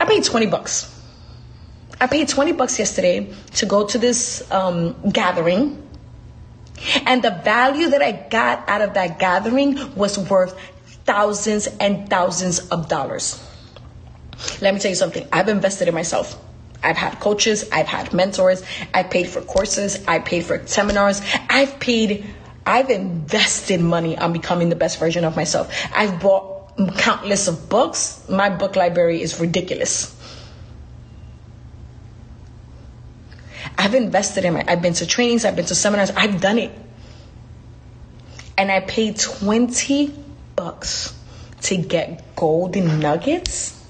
I 0.00 0.04
paid 0.04 0.24
20 0.24 0.46
bucks. 0.46 0.88
I 2.00 2.06
paid 2.06 2.28
20 2.28 2.52
bucks 2.52 2.78
yesterday 2.78 3.32
to 3.54 3.66
go 3.66 3.86
to 3.86 3.98
this 3.98 4.50
um, 4.50 4.96
gathering. 5.10 5.78
And 7.06 7.22
the 7.22 7.30
value 7.30 7.90
that 7.90 8.02
I 8.02 8.12
got 8.12 8.68
out 8.68 8.80
of 8.80 8.94
that 8.94 9.18
gathering 9.18 9.94
was 9.94 10.18
worth 10.18 10.58
thousands 11.04 11.68
and 11.78 12.08
thousands 12.08 12.68
of 12.70 12.88
dollars. 12.88 13.42
Let 14.60 14.74
me 14.74 14.80
tell 14.80 14.90
you 14.90 14.96
something. 14.96 15.26
I've 15.32 15.48
invested 15.48 15.88
in 15.88 15.94
myself. 15.94 16.36
I've 16.82 16.96
had 16.96 17.20
coaches, 17.20 17.68
I've 17.70 17.86
had 17.86 18.12
mentors, 18.12 18.62
I 18.92 19.02
paid 19.02 19.28
for 19.28 19.40
courses, 19.40 20.04
I 20.06 20.18
paid 20.18 20.44
for 20.44 20.66
seminars, 20.66 21.20
I've 21.48 21.78
paid, 21.80 22.26
I've 22.66 22.90
invested 22.90 23.80
money 23.80 24.16
on 24.18 24.32
becoming 24.32 24.68
the 24.68 24.76
best 24.76 24.98
version 24.98 25.24
of 25.24 25.36
myself. 25.36 25.72
I've 25.94 26.20
bought 26.20 26.52
countless 26.96 27.48
of 27.48 27.68
books. 27.68 28.26
My 28.28 28.48
book 28.50 28.76
library 28.76 29.22
is 29.22 29.38
ridiculous. 29.40 30.16
I've 33.78 33.94
invested 33.94 34.44
in 34.44 34.54
my, 34.54 34.64
I've 34.66 34.82
been 34.82 34.94
to 34.94 35.06
trainings, 35.06 35.44
I've 35.44 35.56
been 35.56 35.66
to 35.66 35.74
seminars, 35.74 36.10
I've 36.10 36.40
done 36.40 36.58
it. 36.58 36.70
And 38.56 38.70
I 38.70 38.80
paid 38.80 39.18
20 39.18 40.14
bucks 40.54 41.14
to 41.62 41.76
get 41.76 42.36
golden 42.36 43.00
nuggets. 43.00 43.81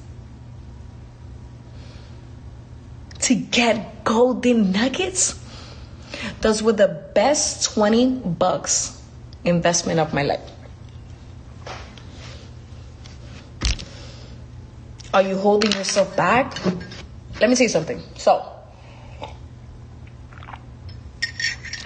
To 3.32 3.38
get 3.38 4.04
golden 4.04 4.72
nuggets. 4.72 5.40
Those 6.42 6.62
were 6.62 6.74
the 6.74 6.88
best 7.14 7.72
20 7.72 8.28
bucks 8.28 9.00
investment 9.42 10.00
of 10.00 10.12
my 10.12 10.20
life. 10.22 10.44
Are 15.14 15.22
you 15.22 15.38
holding 15.38 15.72
yourself 15.72 16.14
back? 16.14 16.60
Let 17.40 17.48
me 17.48 17.56
say 17.56 17.68
something. 17.68 18.02
So, 18.18 18.44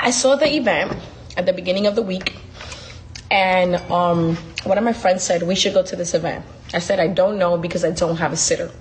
I 0.00 0.10
saw 0.10 0.34
the 0.34 0.52
event 0.52 0.98
at 1.36 1.46
the 1.46 1.52
beginning 1.52 1.86
of 1.86 1.94
the 1.94 2.02
week, 2.02 2.34
and 3.30 3.76
um, 3.88 4.34
one 4.64 4.78
of 4.78 4.82
my 4.82 4.92
friends 4.94 5.22
said 5.22 5.44
we 5.44 5.54
should 5.54 5.74
go 5.74 5.84
to 5.84 5.94
this 5.94 6.12
event. 6.12 6.44
I 6.74 6.80
said 6.80 6.98
I 6.98 7.06
don't 7.06 7.38
know 7.38 7.56
because 7.56 7.84
I 7.84 7.92
don't 7.92 8.16
have 8.16 8.32
a 8.32 8.36
sitter. 8.36 8.72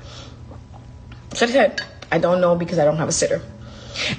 So 1.36 1.46
I 1.46 1.50
said 1.50 1.82
I 2.16 2.18
don't 2.18 2.40
know 2.40 2.56
because 2.56 2.80
I 2.80 2.86
don't 2.86 2.96
have 3.04 3.10
a 3.10 3.18
sitter. 3.22 3.42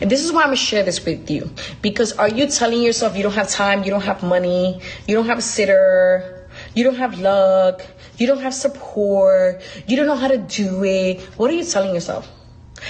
And 0.00 0.10
this 0.10 0.22
is 0.22 0.30
why 0.32 0.42
I'm 0.42 0.48
gonna 0.48 0.56
share 0.56 0.82
this 0.82 1.02
with 1.04 1.30
you. 1.30 1.50
Because 1.80 2.12
are 2.12 2.28
you 2.28 2.46
telling 2.46 2.82
yourself 2.82 3.16
you 3.16 3.22
don't 3.22 3.34
have 3.34 3.48
time, 3.48 3.84
you 3.84 3.90
don't 3.90 4.04
have 4.04 4.22
money, 4.22 4.80
you 5.06 5.14
don't 5.14 5.26
have 5.26 5.38
a 5.38 5.42
sitter, 5.42 6.46
you 6.74 6.84
don't 6.84 6.96
have 6.96 7.18
luck, 7.18 7.80
you 8.18 8.26
don't 8.26 8.40
have 8.40 8.52
support. 8.54 9.62
You 9.86 9.96
don't 9.96 10.06
know 10.06 10.16
how 10.16 10.28
to 10.28 10.38
do 10.38 10.84
it. 10.84 11.20
What 11.38 11.50
are 11.50 11.54
you 11.54 11.64
telling 11.64 11.94
yourself? 11.94 12.28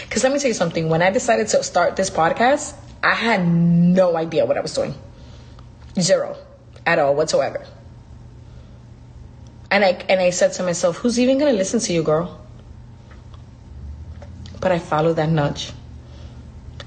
Because 0.02 0.24
let 0.24 0.32
me 0.32 0.38
tell 0.38 0.48
you 0.48 0.54
something. 0.54 0.88
When 0.88 1.02
I 1.02 1.10
decided 1.10 1.48
to 1.48 1.62
start 1.62 1.94
this 1.94 2.10
podcast, 2.10 2.74
I 3.02 3.14
had 3.14 3.46
no 3.46 4.16
idea 4.16 4.44
what 4.44 4.56
I 4.56 4.60
was 4.60 4.74
doing. 4.74 4.94
Zero 6.00 6.36
at 6.84 6.98
all 6.98 7.14
whatsoever. 7.14 7.64
And 9.70 9.84
I 9.84 9.90
and 10.08 10.20
I 10.20 10.30
said 10.30 10.52
to 10.54 10.62
myself, 10.62 10.96
who's 10.98 11.18
even 11.18 11.38
gonna 11.38 11.52
listen 11.52 11.80
to 11.80 11.92
you, 11.92 12.02
girl? 12.02 12.45
But 14.66 14.72
I 14.72 14.80
followed 14.80 15.14
that 15.14 15.30
nudge. 15.30 15.70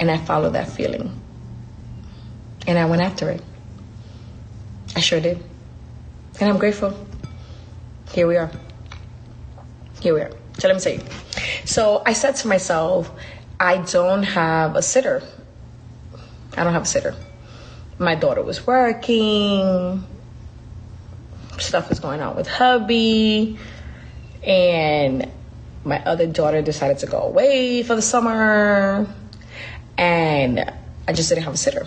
And 0.02 0.12
I 0.12 0.18
followed 0.18 0.50
that 0.50 0.68
feeling. 0.68 1.18
And 2.68 2.78
I 2.78 2.84
went 2.84 3.02
after 3.02 3.30
it. 3.30 3.42
I 4.98 5.00
sure 5.00 5.22
did. 5.22 5.42
And 6.42 6.50
I'm 6.50 6.58
grateful 6.58 6.92
here 8.12 8.28
we 8.28 8.36
are. 8.36 8.52
Here 10.02 10.14
we 10.14 10.20
are. 10.20 10.32
So 10.58 10.68
let 10.68 10.74
me 10.74 10.82
say. 10.82 11.00
So 11.64 12.04
I 12.06 12.12
said 12.12 12.36
to 12.42 12.50
myself, 12.50 13.10
I 13.62 13.78
don't 13.78 14.24
have 14.24 14.76
a 14.76 14.82
sitter. 14.82 15.24
I 16.58 16.66
don't 16.66 16.74
have 16.74 16.84
a 16.84 16.86
sitter. 16.86 17.16
My 17.98 18.16
daughter 18.16 18.42
was 18.44 18.68
working. 18.68 20.06
Stuff 21.60 21.88
was 21.88 22.02
going 22.02 22.20
on 22.20 22.36
with 22.36 22.50
hubby. 22.50 23.58
And 24.44 25.32
my 25.90 26.04
other 26.06 26.28
daughter 26.28 26.62
decided 26.62 27.00
to 27.00 27.08
go 27.08 27.20
away 27.22 27.84
for 27.84 27.96
the 27.96 28.02
summer. 28.02 29.08
And 29.98 30.72
I 31.08 31.14
just 31.14 31.30
didn't 31.30 31.44
have 31.44 31.56
a 31.56 31.58
sitter. 31.58 31.86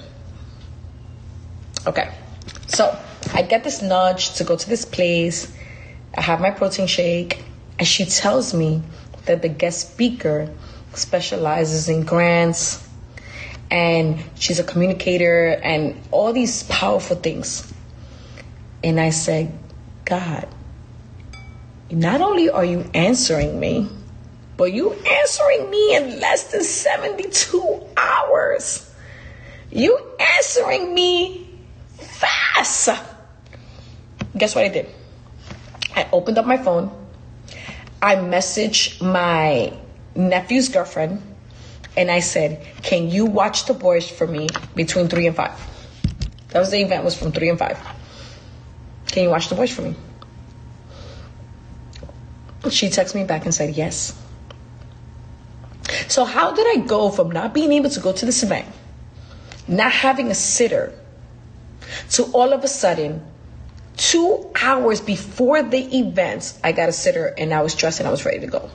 Okay. 1.86 2.12
So 2.66 2.98
I 3.32 3.42
get 3.42 3.64
this 3.64 3.80
nudge 3.80 4.34
to 4.34 4.44
go 4.44 4.56
to 4.56 4.68
this 4.68 4.84
place 4.84 5.50
I 6.14 6.20
have 6.20 6.40
my 6.40 6.50
protein 6.50 6.86
shake, 6.86 7.42
and 7.78 7.88
she 7.88 8.04
tells 8.04 8.52
me 8.52 8.82
that 9.24 9.40
the 9.40 9.48
guest 9.48 9.92
speaker 9.92 10.52
specializes 10.92 11.88
in 11.88 12.04
grants 12.04 12.86
and 13.70 14.22
she's 14.34 14.58
a 14.58 14.64
communicator 14.64 15.58
and 15.62 15.98
all 16.10 16.34
these 16.34 16.64
powerful 16.64 17.16
things. 17.16 17.72
And 18.84 19.00
I 19.00 19.08
said, 19.08 19.58
God, 20.04 20.46
not 21.92 22.20
only 22.20 22.48
are 22.48 22.64
you 22.64 22.88
answering 22.94 23.60
me, 23.60 23.88
but 24.56 24.72
you 24.72 24.92
answering 24.92 25.70
me 25.70 25.96
in 25.96 26.20
less 26.20 26.50
than 26.50 26.62
72 26.62 27.86
hours. 27.96 28.94
You 29.70 29.98
answering 30.18 30.94
me 30.94 31.50
fast. 31.98 32.88
Guess 34.36 34.54
what 34.54 34.64
I 34.64 34.68
did? 34.68 34.86
I 35.94 36.08
opened 36.12 36.38
up 36.38 36.46
my 36.46 36.56
phone. 36.56 36.90
I 38.00 38.16
messaged 38.16 39.02
my 39.02 39.76
nephew's 40.14 40.68
girlfriend 40.68 41.22
and 41.96 42.10
I 42.10 42.20
said, 42.20 42.66
Can 42.82 43.10
you 43.10 43.26
watch 43.26 43.66
the 43.66 43.74
boys 43.74 44.08
for 44.08 44.26
me 44.26 44.48
between 44.74 45.08
three 45.08 45.26
and 45.26 45.36
five? 45.36 45.52
That 46.48 46.60
was 46.60 46.70
the 46.70 46.80
event 46.80 47.04
was 47.04 47.16
from 47.16 47.32
three 47.32 47.48
and 47.48 47.58
five. 47.58 47.78
Can 49.08 49.24
you 49.24 49.30
watch 49.30 49.48
the 49.48 49.54
boys 49.54 49.70
for 49.70 49.82
me? 49.82 49.94
She 52.70 52.88
texted 52.88 53.16
me 53.16 53.24
back 53.24 53.44
and 53.44 53.54
said 53.54 53.74
yes. 53.74 54.18
So 56.08 56.24
how 56.24 56.52
did 56.52 56.66
I 56.66 56.84
go 56.86 57.10
from 57.10 57.30
not 57.30 57.52
being 57.52 57.72
able 57.72 57.90
to 57.90 58.00
go 58.00 58.12
to 58.12 58.26
this 58.26 58.42
event, 58.42 58.66
not 59.66 59.92
having 59.92 60.30
a 60.30 60.34
sitter, 60.34 60.92
to 62.10 62.24
all 62.32 62.52
of 62.52 62.64
a 62.64 62.68
sudden 62.68 63.22
Two 63.96 64.50
hours 64.60 65.00
before 65.00 65.62
the 65.62 65.98
event, 65.98 66.58
I 66.64 66.72
got 66.72 66.88
a 66.88 66.92
sitter 66.92 67.34
and 67.36 67.52
I 67.52 67.62
was 67.62 67.74
dressed 67.74 68.00
and 68.00 68.08
I 68.08 68.10
was 68.10 68.24
ready 68.24 68.40
to 68.40 68.46
go. 68.46 68.70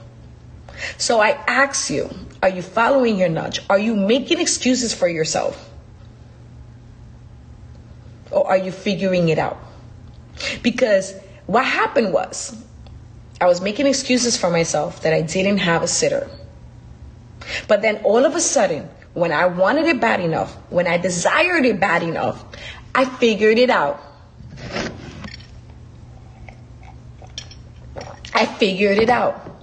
So 0.97 1.19
I 1.19 1.29
ask 1.29 1.89
you, 1.89 2.09
are 2.43 2.49
you 2.49 2.61
following 2.61 3.17
your 3.17 3.29
nudge? 3.29 3.59
Are 3.69 3.79
you 3.79 3.95
making 3.95 4.39
excuses 4.39 4.93
for 4.93 5.07
yourself? 5.07 5.69
Or 8.29 8.47
are 8.47 8.57
you 8.57 8.71
figuring 8.71 9.29
it 9.29 9.39
out? 9.39 9.57
Because 10.61 11.13
what 11.47 11.65
happened 11.65 12.13
was, 12.13 12.55
I 13.39 13.45
was 13.45 13.61
making 13.61 13.85
excuses 13.85 14.35
for 14.37 14.49
myself 14.49 15.01
that 15.03 15.13
I 15.13 15.21
didn't 15.21 15.59
have 15.59 15.83
a 15.83 15.87
sitter. 15.87 16.29
But 17.67 17.81
then 17.81 17.97
all 18.03 18.25
of 18.25 18.35
a 18.35 18.41
sudden, 18.41 18.89
when 19.13 19.31
I 19.31 19.45
wanted 19.45 19.85
it 19.85 20.01
bad 20.01 20.19
enough, 20.19 20.55
when 20.69 20.87
I 20.87 20.97
desired 20.97 21.65
it 21.65 21.79
bad 21.79 22.03
enough, 22.03 22.43
I 22.93 23.05
figured 23.05 23.57
it 23.57 23.69
out. 23.69 24.01
I 28.33 28.45
figured 28.45 28.97
it 28.97 29.09
out. 29.09 29.56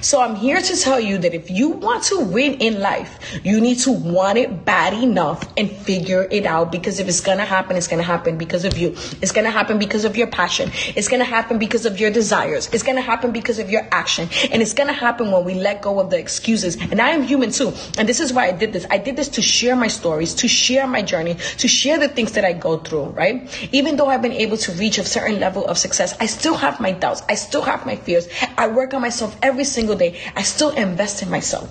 So 0.00 0.20
I'm 0.20 0.34
here 0.34 0.60
to 0.60 0.76
tell 0.76 1.00
you 1.00 1.18
that 1.18 1.34
if 1.34 1.50
you 1.50 1.68
want 1.70 2.04
to 2.04 2.20
win 2.20 2.54
in 2.54 2.80
life, 2.80 3.18
you 3.44 3.60
need 3.60 3.78
to 3.80 3.90
want 3.90 4.38
it 4.38 4.64
bad 4.64 4.94
enough 4.94 5.46
and 5.56 5.70
figure 5.70 6.26
it 6.30 6.46
out 6.46 6.72
because 6.72 7.00
if 7.00 7.08
it's 7.08 7.20
gonna 7.20 7.44
happen, 7.44 7.76
it's 7.76 7.88
gonna 7.88 8.02
happen 8.02 8.38
because 8.38 8.64
of 8.64 8.78
you. 8.78 8.90
It's 9.20 9.32
gonna 9.32 9.50
happen 9.50 9.78
because 9.78 10.04
of 10.04 10.16
your 10.16 10.26
passion. 10.28 10.70
It's 10.96 11.08
gonna 11.08 11.24
happen 11.24 11.58
because 11.58 11.86
of 11.86 12.00
your 12.00 12.10
desires. 12.10 12.68
It's 12.72 12.82
gonna 12.82 13.00
happen 13.00 13.32
because 13.32 13.58
of 13.58 13.70
your 13.70 13.86
action. 13.92 14.28
And 14.50 14.62
it's 14.62 14.72
gonna 14.74 14.92
happen 14.92 15.30
when 15.30 15.44
we 15.44 15.54
let 15.54 15.82
go 15.82 16.00
of 16.00 16.10
the 16.10 16.18
excuses. 16.18 16.76
And 16.76 17.00
I 17.00 17.10
am 17.10 17.22
human 17.22 17.50
too. 17.50 17.72
And 17.98 18.08
this 18.08 18.20
is 18.20 18.32
why 18.32 18.46
I 18.46 18.52
did 18.52 18.72
this. 18.72 18.86
I 18.90 18.98
did 18.98 19.16
this 19.16 19.28
to 19.30 19.42
share 19.42 19.76
my 19.76 19.88
stories, 19.88 20.34
to 20.34 20.48
share 20.48 20.86
my 20.86 21.02
journey, 21.02 21.34
to 21.58 21.68
share 21.68 21.98
the 21.98 22.08
things 22.08 22.32
that 22.32 22.44
I 22.44 22.52
go 22.52 22.78
through, 22.78 23.06
right? 23.10 23.48
Even 23.72 23.96
though 23.96 24.06
I've 24.06 24.22
been 24.22 24.32
able 24.32 24.56
to 24.58 24.72
reach 24.72 24.98
a 24.98 25.04
certain 25.04 25.40
level 25.40 25.66
of 25.66 25.78
success, 25.78 26.14
I 26.20 26.26
still 26.26 26.54
have 26.54 26.80
my 26.80 26.92
doubts. 26.92 27.22
I 27.28 27.34
still 27.34 27.62
have 27.62 27.84
my 27.86 27.96
fears. 27.96 28.28
I 28.56 28.68
work 28.68 28.94
on 28.94 29.00
myself 29.00 29.36
every 29.42 29.64
single 29.64 29.79
single 29.80 29.96
day, 29.96 30.20
I 30.36 30.42
still 30.42 30.70
invest 30.70 31.22
in 31.22 31.30
myself. 31.30 31.70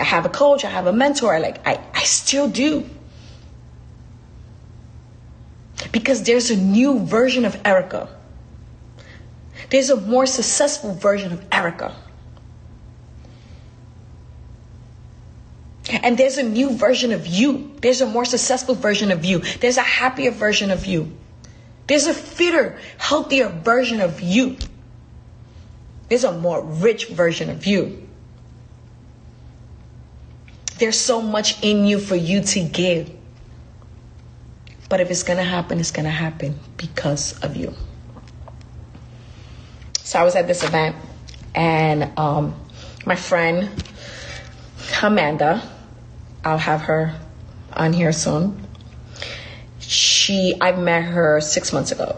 I 0.00 0.04
have 0.04 0.24
a 0.24 0.28
coach, 0.30 0.64
I 0.64 0.70
have 0.70 0.86
a 0.86 0.92
mentor, 0.92 1.34
I 1.34 1.38
like 1.38 1.66
I, 1.66 1.78
I 1.92 2.04
still 2.04 2.48
do. 2.48 2.88
Because 5.92 6.22
there's 6.22 6.50
a 6.50 6.56
new 6.56 7.04
version 7.04 7.44
of 7.44 7.60
Erica. 7.64 8.08
There's 9.70 9.90
a 9.90 9.96
more 9.96 10.24
successful 10.24 10.94
version 10.94 11.32
of 11.32 11.44
Erica. 11.52 11.94
And 15.90 16.16
there's 16.16 16.38
a 16.38 16.42
new 16.42 16.70
version 16.70 17.12
of 17.12 17.26
you. 17.26 17.72
There's 17.82 18.00
a 18.00 18.06
more 18.06 18.24
successful 18.24 18.74
version 18.74 19.10
of 19.10 19.24
you. 19.24 19.40
There's 19.60 19.76
a 19.76 19.88
happier 20.00 20.30
version 20.30 20.70
of 20.70 20.86
you. 20.86 21.12
There's 21.86 22.06
a 22.06 22.14
fitter, 22.14 22.78
healthier 22.98 23.48
version 23.48 24.00
of 24.00 24.20
you. 24.20 24.56
There's 26.08 26.24
a 26.24 26.32
more 26.32 26.62
rich 26.64 27.08
version 27.08 27.50
of 27.50 27.66
you. 27.66 28.08
There's 30.78 30.98
so 30.98 31.20
much 31.20 31.62
in 31.62 31.86
you 31.86 31.98
for 31.98 32.16
you 32.16 32.40
to 32.40 32.60
give. 32.60 33.10
But 34.88 35.00
if 35.00 35.10
it's 35.10 35.22
going 35.22 35.36
to 35.38 35.44
happen, 35.44 35.80
it's 35.80 35.90
going 35.90 36.04
to 36.04 36.10
happen 36.10 36.58
because 36.76 37.38
of 37.40 37.56
you. 37.56 37.74
So 40.02 40.18
I 40.18 40.24
was 40.24 40.34
at 40.36 40.46
this 40.46 40.64
event, 40.64 40.96
and 41.54 42.18
um, 42.18 42.54
my 43.04 43.16
friend 43.16 43.68
Amanda, 45.02 45.62
I'll 46.44 46.58
have 46.58 46.82
her 46.82 47.14
on 47.74 47.92
here 47.92 48.12
soon. 48.12 48.66
She, 49.80 50.54
I 50.60 50.72
met 50.72 51.04
her 51.04 51.40
six 51.40 51.72
months 51.72 51.92
ago 51.92 52.16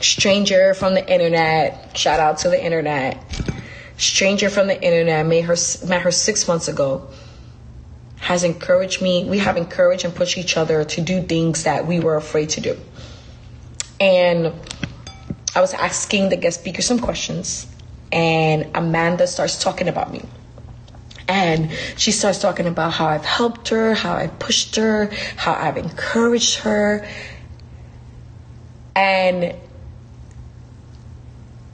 stranger 0.00 0.74
from 0.74 0.94
the 0.94 1.12
internet. 1.12 1.96
Shout 1.96 2.20
out 2.20 2.38
to 2.38 2.48
the 2.48 2.62
internet. 2.62 3.22
Stranger 3.96 4.48
from 4.48 4.68
the 4.68 4.80
internet 4.80 5.26
made 5.26 5.42
her 5.42 5.56
met 5.86 6.02
her 6.02 6.10
six 6.10 6.46
months 6.46 6.68
ago. 6.68 7.08
Has 8.16 8.44
encouraged 8.44 9.00
me. 9.02 9.24
We 9.24 9.38
have 9.38 9.56
encouraged 9.56 10.04
and 10.04 10.14
pushed 10.14 10.38
each 10.38 10.56
other 10.56 10.84
to 10.84 11.00
do 11.00 11.22
things 11.22 11.64
that 11.64 11.86
we 11.86 12.00
were 12.00 12.16
afraid 12.16 12.50
to 12.50 12.60
do. 12.60 12.78
And 14.00 14.52
I 15.54 15.60
was 15.60 15.74
asking 15.74 16.28
the 16.28 16.36
guest 16.36 16.60
speaker 16.60 16.82
some 16.82 17.00
questions, 17.00 17.66
and 18.12 18.70
Amanda 18.74 19.26
starts 19.26 19.60
talking 19.62 19.88
about 19.88 20.12
me. 20.12 20.22
And 21.26 21.70
she 21.96 22.12
starts 22.12 22.38
talking 22.38 22.66
about 22.66 22.92
how 22.92 23.06
I've 23.06 23.24
helped 23.24 23.68
her, 23.68 23.94
how 23.94 24.14
I've 24.14 24.38
pushed 24.38 24.76
her, 24.76 25.10
how 25.36 25.52
I've 25.52 25.76
encouraged 25.76 26.60
her. 26.60 27.06
And 28.96 29.54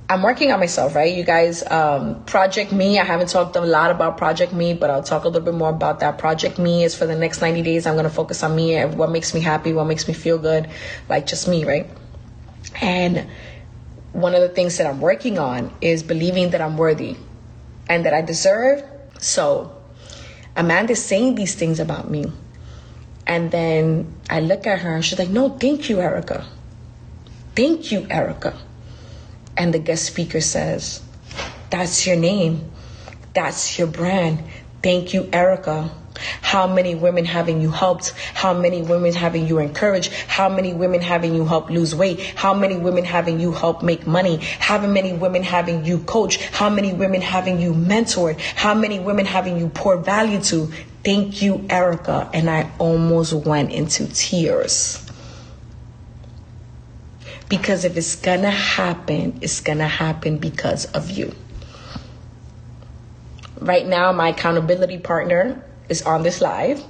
I'm 0.07 0.23
working 0.23 0.53
on 0.53 0.61
myself, 0.61 0.95
right? 0.95 1.15
You 1.15 1.25
guys, 1.25 1.63
um, 1.71 2.25
Project 2.25 2.73
Me, 2.73 2.99
I 2.99 3.05
haven't 3.05 3.31
talked 3.31 3.57
a 3.57 3.61
lot 3.61 3.91
about 3.91 4.19
Project 4.19 4.53
Me, 4.53 4.75
but 4.75 4.91
I'll 4.91 5.03
talk 5.03 5.25
a 5.25 5.29
little 5.29 5.41
bit 5.41 5.55
more 5.55 5.71
about 5.71 6.01
that. 6.01 6.19
Project 6.19 6.59
Me 6.59 6.85
is 6.85 6.95
for 6.95 7.07
the 7.07 7.17
next 7.17 7.41
90 7.41 7.63
days. 7.63 7.87
I'm 7.87 7.95
going 7.95 8.05
to 8.05 8.11
focus 8.11 8.43
on 8.43 8.55
me 8.55 8.75
and 8.75 8.99
what 8.99 9.11
makes 9.11 9.33
me 9.33 9.41
happy, 9.41 9.73
what 9.73 9.87
makes 9.87 10.07
me 10.07 10.13
feel 10.13 10.37
good, 10.37 10.69
like 11.09 11.27
just 11.27 11.49
me, 11.49 11.65
right? 11.65 11.89
And 12.83 13.27
one 14.13 14.35
of 14.35 14.43
the 14.43 14.51
things 14.51 14.77
that 14.77 14.87
I'm 14.87 15.01
working 15.01 15.39
on 15.39 15.73
is 15.81 16.03
believing 16.03 16.51
that 16.51 16.61
I'm 16.61 16.77
worthy 16.77 17.17
and 17.89 18.05
that 18.05 18.13
I 18.13 18.21
deserve. 18.21 18.85
So 19.21 19.75
Amanda's 20.55 21.03
saying 21.03 21.37
these 21.37 21.55
things 21.55 21.81
about 21.81 22.11
me. 22.11 22.27
And 23.27 23.51
then 23.51 24.15
I 24.29 24.41
look 24.41 24.67
at 24.67 24.81
her 24.81 24.95
and 24.95 25.03
she's 25.03 25.19
like, 25.19 25.31
no, 25.31 25.49
thank 25.49 25.89
you, 25.89 26.03
Erica. 26.03 26.47
Thank 27.57 27.91
you, 27.91 28.07
Erica 28.11 28.55
and 29.57 29.73
the 29.73 29.79
guest 29.79 30.05
speaker 30.05 30.41
says, 30.41 31.03
That's 31.71 32.07
your 32.07 32.17
name. 32.17 32.71
That's 33.35 33.79
your 33.79 33.89
brand. 33.89 34.43
Thank 34.83 35.15
you, 35.15 35.29
Erica. 35.33 35.91
How 36.43 36.67
many 36.67 36.95
women 36.95 37.25
having 37.25 37.61
you 37.61 37.71
helped? 37.71 38.11
How 38.35 38.55
many 38.55 38.83
women 38.83 39.13
having 39.13 39.49
you 39.49 39.59
encouraged? 39.59 40.13
How 40.13 40.49
many 40.49 40.73
women 40.73 41.01
having 41.01 41.35
you 41.35 41.45
help 41.45 41.71
lose 41.71 41.95
weight? 41.95 42.21
How 42.21 42.55
many 42.55 42.77
women 42.77 43.05
having 43.05 43.41
you 43.41 43.53
help 43.53 43.83
make 43.83 44.07
money? 44.07 44.37
How 44.37 44.79
many 44.87 45.13
women 45.13 45.43
having 45.43 45.85
you 45.85 45.99
coach? 46.01 46.37
How 46.53 46.71
many 46.71 46.93
women 46.93 47.21
having 47.21 47.61
you 47.61 47.73
mentored? 47.73 48.39
How 48.39 48.75
many 48.75 49.01
women 49.01 49.27
having 49.27 49.59
you 49.59 49.69
pour 49.69 49.97
value 49.97 50.41
to? 50.43 50.71
Thank 51.05 51.43
you, 51.43 51.67
Erica. 51.69 52.31
And 52.33 52.49
I 52.49 52.71
almost 52.79 53.33
went 53.33 53.73
into 53.73 54.07
tears. 54.07 55.04
Because 57.49 57.85
if 57.85 57.97
it's 57.97 58.17
gonna 58.17 58.51
happen, 58.51 59.39
it's 59.43 59.61
gonna 59.61 59.89
happen 59.89 60.39
because 60.39 60.87
of 60.87 61.11
you. 61.11 61.35
Right 63.61 63.87
now, 63.87 64.13
my 64.13 64.29
accountability 64.29 64.99
partner 64.99 65.63
is 65.89 66.03
on 66.03 66.23
this 66.23 66.41
live 66.41 66.83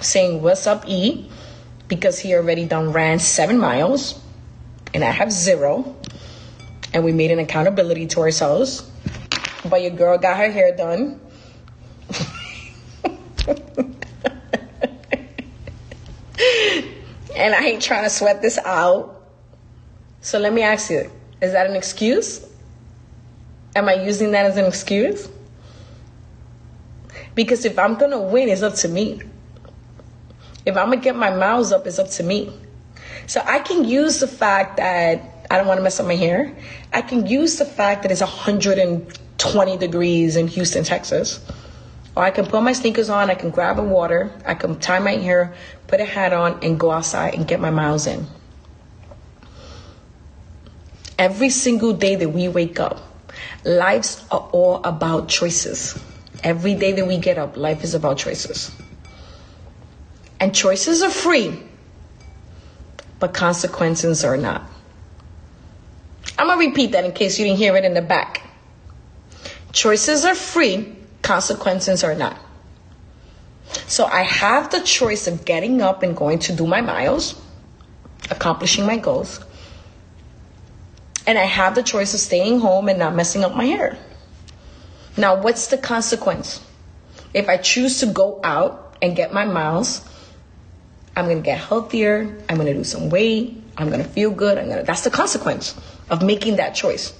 saying, 0.00 0.42
What's 0.42 0.66
up, 0.66 0.84
E? 0.86 1.28
Because 1.88 2.18
he 2.18 2.34
already 2.34 2.64
done 2.64 2.92
ran 2.92 3.18
seven 3.18 3.58
miles 3.58 4.20
and 4.92 5.02
I 5.02 5.10
have 5.10 5.32
zero. 5.32 5.96
And 6.92 7.04
we 7.04 7.12
made 7.12 7.32
an 7.32 7.40
accountability 7.40 8.06
to 8.08 8.20
ourselves. 8.20 8.88
But 9.68 9.82
your 9.82 9.90
girl 9.90 10.18
got 10.18 10.36
her 10.36 10.50
hair 10.50 10.76
done. 10.76 11.20
And 17.34 17.54
I 17.54 17.64
ain't 17.66 17.82
trying 17.82 18.04
to 18.04 18.10
sweat 18.10 18.42
this 18.42 18.58
out. 18.58 19.22
So 20.20 20.38
let 20.38 20.52
me 20.52 20.62
ask 20.62 20.90
you 20.90 21.10
is 21.40 21.52
that 21.52 21.66
an 21.66 21.76
excuse? 21.76 22.46
Am 23.76 23.88
I 23.88 23.94
using 23.94 24.30
that 24.32 24.46
as 24.46 24.56
an 24.56 24.64
excuse? 24.64 25.28
Because 27.34 27.64
if 27.64 27.78
I'm 27.78 27.96
gonna 27.96 28.20
win, 28.20 28.48
it's 28.48 28.62
up 28.62 28.74
to 28.76 28.88
me. 28.88 29.20
If 30.64 30.76
I'm 30.76 30.90
gonna 30.90 30.96
get 30.98 31.16
my 31.16 31.34
miles 31.34 31.72
up, 31.72 31.86
it's 31.86 31.98
up 31.98 32.08
to 32.10 32.22
me. 32.22 32.52
So 33.26 33.42
I 33.44 33.58
can 33.58 33.84
use 33.84 34.20
the 34.20 34.28
fact 34.28 34.76
that 34.76 35.46
I 35.50 35.56
don't 35.56 35.66
wanna 35.66 35.82
mess 35.82 36.00
up 36.00 36.06
my 36.06 36.14
hair. 36.14 36.56
I 36.92 37.02
can 37.02 37.26
use 37.26 37.56
the 37.56 37.64
fact 37.64 38.02
that 38.02 38.12
it's 38.12 38.20
120 38.20 39.76
degrees 39.76 40.36
in 40.36 40.46
Houston, 40.48 40.84
Texas. 40.84 41.40
Or 42.16 42.22
I 42.22 42.30
can 42.30 42.46
put 42.46 42.62
my 42.62 42.72
sneakers 42.72 43.10
on, 43.10 43.28
I 43.28 43.34
can 43.34 43.50
grab 43.50 43.78
a 43.78 43.82
water, 43.82 44.30
I 44.46 44.54
can 44.54 44.78
tie 44.78 45.00
my 45.00 45.16
hair, 45.16 45.54
put 45.86 46.00
a 46.00 46.04
hat 46.04 46.32
on, 46.32 46.62
and 46.62 46.78
go 46.78 46.90
outside 46.90 47.34
and 47.34 47.46
get 47.46 47.60
my 47.60 47.70
miles 47.70 48.06
in. 48.06 48.26
Every 51.18 51.50
single 51.50 51.92
day 51.92 52.16
that 52.16 52.28
we 52.30 52.48
wake 52.48 52.80
up, 52.80 53.00
lives 53.64 54.24
are 54.30 54.48
all 54.52 54.82
about 54.84 55.28
choices. 55.28 55.98
Every 56.42 56.74
day 56.74 56.92
that 56.92 57.06
we 57.06 57.18
get 57.18 57.38
up, 57.38 57.56
life 57.56 57.84
is 57.84 57.94
about 57.94 58.18
choices. 58.18 58.70
And 60.40 60.54
choices 60.54 61.02
are 61.02 61.10
free, 61.10 61.58
but 63.20 63.32
consequences 63.32 64.24
are 64.24 64.36
not. 64.36 64.62
I'm 66.38 66.48
going 66.48 66.58
to 66.58 66.66
repeat 66.66 66.92
that 66.92 67.04
in 67.04 67.12
case 67.12 67.38
you 67.38 67.44
didn't 67.44 67.58
hear 67.58 67.76
it 67.76 67.84
in 67.84 67.94
the 67.94 68.02
back. 68.02 68.42
Choices 69.72 70.24
are 70.24 70.34
free, 70.34 70.96
consequences 71.22 72.02
are 72.04 72.14
not. 72.14 72.36
So 73.86 74.06
I 74.06 74.22
have 74.22 74.70
the 74.70 74.80
choice 74.80 75.26
of 75.26 75.44
getting 75.44 75.82
up 75.82 76.02
and 76.02 76.16
going 76.16 76.38
to 76.40 76.52
do 76.52 76.66
my 76.66 76.80
miles, 76.80 77.40
accomplishing 78.30 78.86
my 78.86 78.96
goals. 78.96 79.40
And 81.26 81.38
I 81.38 81.44
have 81.44 81.74
the 81.74 81.82
choice 81.82 82.14
of 82.14 82.20
staying 82.20 82.60
home 82.60 82.88
and 82.88 82.98
not 82.98 83.14
messing 83.14 83.44
up 83.44 83.54
my 83.54 83.64
hair. 83.64 83.98
Now, 85.16 85.40
what's 85.40 85.68
the 85.68 85.78
consequence? 85.78 86.60
If 87.32 87.48
I 87.48 87.56
choose 87.56 88.00
to 88.00 88.06
go 88.06 88.40
out 88.44 88.96
and 89.00 89.16
get 89.16 89.32
my 89.32 89.44
miles, 89.44 90.06
I'm 91.16 91.28
gonna 91.28 91.40
get 91.40 91.58
healthier, 91.58 92.36
I'm 92.48 92.56
gonna 92.56 92.74
do 92.74 92.84
some 92.84 93.08
weight, 93.08 93.62
I'm 93.76 93.90
gonna 93.90 94.04
feel 94.04 94.30
good, 94.30 94.58
I'm 94.58 94.68
gonna 94.68 94.82
that's 94.82 95.02
the 95.02 95.10
consequence 95.10 95.74
of 96.10 96.22
making 96.22 96.56
that 96.56 96.74
choice. 96.74 97.10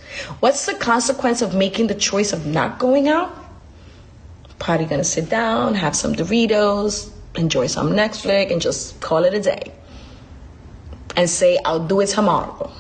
What's 0.41 0.67
the 0.67 0.75
consequence 0.75 1.43
of 1.43 1.55
making 1.55 1.87
the 1.87 1.95
choice 1.95 2.33
of 2.33 2.47
not 2.47 2.79
going 2.79 3.09
out? 3.09 3.44
Probably 4.59 4.87
gonna 4.87 5.05
sit 5.05 5.29
down, 5.29 5.75
have 5.75 5.95
some 5.97 6.15
Doritos, 6.15 7.11
enjoy 7.35 7.67
some 7.67 7.91
Netflix, 7.91 8.53
and 8.53 8.61
just 8.61 9.01
call 9.01 9.25
it 9.25 9.35
a 9.35 9.41
day. 9.41 9.73
And 11.17 11.29
say, 11.29 11.59
I'll 11.65 11.87
do 11.87 12.01
it 12.01 12.07
tomorrow. 12.07 12.73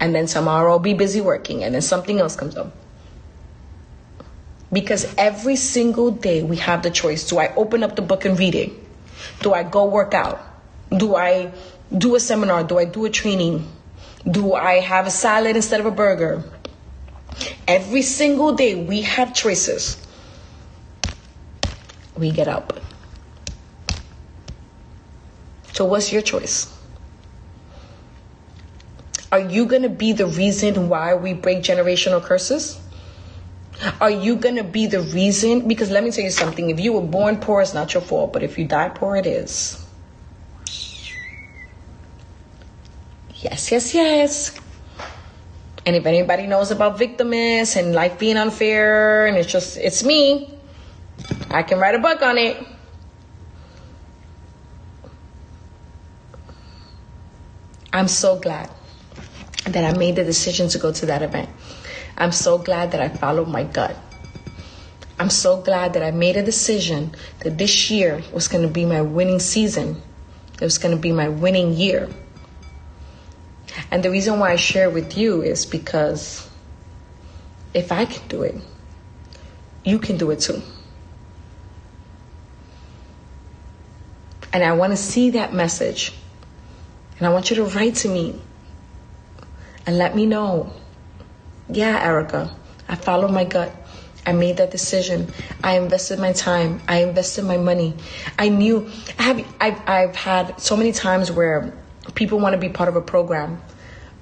And 0.00 0.14
then 0.14 0.26
tomorrow 0.26 0.72
I'll 0.72 0.78
be 0.78 0.94
busy 0.94 1.20
working, 1.20 1.64
and 1.64 1.74
then 1.74 1.82
something 1.82 2.20
else 2.20 2.36
comes 2.36 2.56
up. 2.56 2.74
Because 4.72 5.12
every 5.16 5.56
single 5.56 6.10
day 6.10 6.42
we 6.42 6.56
have 6.56 6.82
the 6.82 6.90
choice 6.90 7.26
do 7.28 7.38
I 7.38 7.54
open 7.54 7.82
up 7.82 7.96
the 7.96 8.02
book 8.02 8.24
and 8.24 8.38
read 8.38 8.54
it? 8.54 8.72
Do 9.40 9.54
I 9.54 9.62
go 9.62 9.86
work 9.86 10.14
out? 10.14 10.40
Do 10.96 11.16
I 11.16 11.52
do 11.96 12.14
a 12.14 12.20
seminar? 12.20 12.64
Do 12.64 12.78
I 12.78 12.84
do 12.84 13.06
a 13.06 13.10
training? 13.10 13.66
Do 14.30 14.52
I 14.52 14.80
have 14.80 15.06
a 15.06 15.10
salad 15.10 15.56
instead 15.56 15.80
of 15.80 15.86
a 15.86 15.90
burger? 15.90 16.44
Every 17.66 18.02
single 18.02 18.52
day 18.52 18.74
we 18.74 19.02
have 19.02 19.34
choices. 19.34 19.96
We 22.18 22.32
get 22.32 22.48
up. 22.48 22.80
So, 25.72 25.84
what's 25.84 26.12
your 26.12 26.22
choice? 26.22 26.74
Are 29.30 29.38
you 29.40 29.66
going 29.66 29.82
to 29.82 29.88
be 29.88 30.12
the 30.12 30.26
reason 30.26 30.88
why 30.88 31.14
we 31.14 31.34
break 31.34 31.62
generational 31.62 32.22
curses? 32.22 32.80
Are 34.00 34.10
you 34.10 34.34
going 34.34 34.56
to 34.56 34.64
be 34.64 34.86
the 34.86 35.00
reason? 35.00 35.68
Because 35.68 35.90
let 35.90 36.02
me 36.02 36.10
tell 36.10 36.24
you 36.24 36.32
something 36.32 36.70
if 36.70 36.80
you 36.80 36.92
were 36.92 37.06
born 37.06 37.36
poor, 37.36 37.60
it's 37.60 37.74
not 37.74 37.94
your 37.94 38.02
fault, 38.02 38.32
but 38.32 38.42
if 38.42 38.58
you 38.58 38.66
die 38.66 38.88
poor, 38.88 39.14
it 39.14 39.26
is. 39.26 39.84
Yes, 43.36 43.70
yes, 43.70 43.94
yes. 43.94 44.60
And 45.86 45.94
if 45.94 46.04
anybody 46.06 46.48
knows 46.48 46.72
about 46.72 46.98
victimist 46.98 47.76
and 47.76 47.94
life 47.94 48.18
being 48.18 48.36
unfair, 48.36 49.26
and 49.26 49.36
it's 49.36 49.50
just, 49.50 49.76
it's 49.76 50.02
me, 50.02 50.57
I 51.50 51.62
can 51.62 51.78
write 51.78 51.94
a 51.94 51.98
book 51.98 52.20
on 52.22 52.36
it. 52.36 52.66
I'm 57.92 58.08
so 58.08 58.38
glad 58.38 58.70
that 59.64 59.84
I 59.84 59.96
made 59.96 60.16
the 60.16 60.24
decision 60.24 60.68
to 60.68 60.78
go 60.78 60.92
to 60.92 61.06
that 61.06 61.22
event. 61.22 61.48
I'm 62.16 62.32
so 62.32 62.58
glad 62.58 62.92
that 62.92 63.00
I 63.00 63.08
followed 63.08 63.48
my 63.48 63.64
gut. 63.64 63.96
I'm 65.18 65.30
so 65.30 65.60
glad 65.60 65.94
that 65.94 66.02
I 66.02 66.10
made 66.10 66.36
a 66.36 66.44
decision 66.44 67.14
that 67.40 67.58
this 67.58 67.90
year 67.90 68.22
was 68.32 68.46
going 68.46 68.62
to 68.62 68.72
be 68.72 68.84
my 68.84 69.00
winning 69.00 69.40
season. 69.40 70.00
It 70.54 70.60
was 70.60 70.78
going 70.78 70.94
to 70.94 71.00
be 71.00 71.12
my 71.12 71.28
winning 71.28 71.72
year. 71.72 72.08
And 73.90 74.02
the 74.02 74.10
reason 74.10 74.38
why 74.38 74.52
I 74.52 74.56
share 74.56 74.90
with 74.90 75.16
you 75.16 75.42
is 75.42 75.64
because 75.64 76.48
if 77.74 77.90
I 77.90 78.04
can 78.04 78.26
do 78.28 78.42
it, 78.42 78.56
you 79.84 79.98
can 79.98 80.18
do 80.18 80.30
it 80.30 80.40
too. 80.40 80.62
And 84.52 84.64
I 84.64 84.72
want 84.72 84.92
to 84.92 84.96
see 84.96 85.30
that 85.30 85.52
message. 85.52 86.12
And 87.18 87.26
I 87.26 87.30
want 87.30 87.50
you 87.50 87.56
to 87.56 87.64
write 87.64 87.96
to 87.96 88.08
me 88.08 88.40
and 89.86 89.98
let 89.98 90.14
me 90.14 90.26
know. 90.26 90.72
Yeah, 91.68 92.02
Erica, 92.02 92.54
I 92.88 92.94
followed 92.94 93.30
my 93.30 93.44
gut. 93.44 93.72
I 94.24 94.32
made 94.32 94.58
that 94.58 94.70
decision. 94.70 95.32
I 95.64 95.78
invested 95.78 96.18
my 96.18 96.32
time. 96.32 96.80
I 96.88 97.02
invested 97.02 97.44
my 97.44 97.56
money. 97.56 97.94
I 98.38 98.48
knew 98.48 98.90
I 99.18 99.22
have 99.22 99.54
I've, 99.60 99.88
I've 99.88 100.16
had 100.16 100.60
so 100.60 100.76
many 100.76 100.92
times 100.92 101.32
where 101.32 101.72
people 102.14 102.38
want 102.38 102.52
to 102.54 102.58
be 102.58 102.68
part 102.68 102.88
of 102.88 102.96
a 102.96 103.00
program 103.00 103.60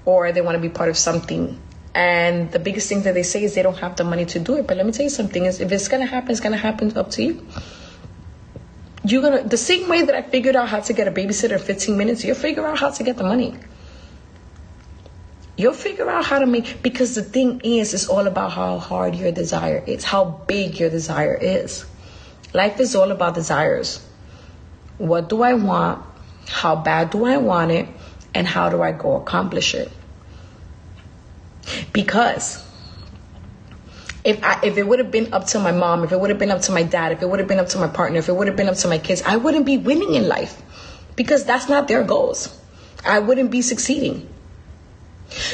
or 0.04 0.32
they 0.32 0.40
want 0.40 0.54
to 0.56 0.60
be 0.60 0.68
part 0.68 0.88
of 0.88 0.96
something 0.96 1.60
and 1.94 2.52
the 2.52 2.58
biggest 2.58 2.88
thing 2.88 3.02
that 3.02 3.14
they 3.14 3.22
say 3.22 3.42
is 3.42 3.54
they 3.54 3.62
don't 3.62 3.78
have 3.78 3.96
the 3.96 4.04
money 4.04 4.24
to 4.26 4.38
do 4.38 4.56
it 4.56 4.66
but 4.66 4.76
let 4.76 4.84
me 4.86 4.92
tell 4.92 5.04
you 5.04 5.10
something 5.10 5.46
is 5.46 5.60
if 5.60 5.72
it's 5.72 5.88
gonna 5.88 6.06
happen 6.06 6.30
it's 6.30 6.40
gonna 6.40 6.56
happen 6.56 6.96
up 6.96 7.10
to 7.10 7.22
you 7.22 7.46
you're 9.06 9.22
gonna 9.22 9.42
the 9.42 9.56
same 9.56 9.88
way 9.88 10.02
that 10.02 10.14
i 10.14 10.22
figured 10.22 10.56
out 10.56 10.68
how 10.68 10.80
to 10.80 10.92
get 10.92 11.08
a 11.08 11.10
babysitter 11.10 11.52
in 11.52 11.58
15 11.58 11.96
minutes 11.96 12.24
you'll 12.24 12.34
figure 12.34 12.66
out 12.66 12.78
how 12.78 12.90
to 12.90 13.02
get 13.02 13.16
the 13.16 13.24
money. 13.24 13.54
You'll 15.56 15.72
figure 15.72 16.08
out 16.10 16.24
how 16.26 16.38
to 16.38 16.46
make 16.46 16.82
because 16.82 17.14
the 17.14 17.22
thing 17.22 17.60
is 17.64 17.94
it's 17.94 18.08
all 18.08 18.26
about 18.26 18.52
how 18.52 18.78
hard 18.78 19.14
your 19.14 19.32
desire 19.32 19.82
is 19.86 20.04
how 20.04 20.24
big 20.46 20.78
your 20.78 20.90
desire 20.90 21.34
is. 21.34 21.86
Life 22.52 22.78
is 22.78 22.94
all 22.94 23.10
about 23.10 23.34
desires. 23.34 24.04
What 24.98 25.30
do 25.30 25.42
i 25.42 25.54
want? 25.54 26.04
How 26.46 26.76
bad 26.76 27.10
do 27.10 27.24
i 27.24 27.38
want 27.38 27.70
it? 27.70 27.88
And 28.34 28.46
how 28.46 28.68
do 28.68 28.82
I 28.82 28.92
go 28.92 29.16
accomplish 29.16 29.74
it? 29.74 29.90
Because 31.90 32.62
if 34.26 34.42
I, 34.42 34.58
if 34.64 34.76
it 34.76 34.82
would 34.82 34.98
have 34.98 35.12
been 35.12 35.32
up 35.32 35.46
to 35.48 35.60
my 35.60 35.70
mom, 35.70 36.02
if 36.02 36.10
it 36.10 36.18
would 36.20 36.30
have 36.30 36.38
been 36.38 36.50
up 36.50 36.60
to 36.62 36.72
my 36.72 36.82
dad, 36.82 37.12
if 37.12 37.22
it 37.22 37.30
would 37.30 37.38
have 37.38 37.46
been 37.46 37.60
up 37.60 37.68
to 37.68 37.78
my 37.78 37.86
partner, 37.86 38.18
if 38.18 38.28
it 38.28 38.34
would 38.34 38.48
have 38.48 38.56
been 38.56 38.68
up 38.68 38.74
to 38.78 38.88
my 38.88 38.98
kids, 38.98 39.22
I 39.22 39.36
wouldn't 39.36 39.64
be 39.64 39.78
winning 39.78 40.14
in 40.14 40.26
life 40.26 40.60
because 41.14 41.44
that's 41.44 41.68
not 41.68 41.86
their 41.86 42.02
goals. 42.02 42.60
I 43.04 43.20
wouldn't 43.20 43.52
be 43.52 43.62
succeeding. 43.62 44.28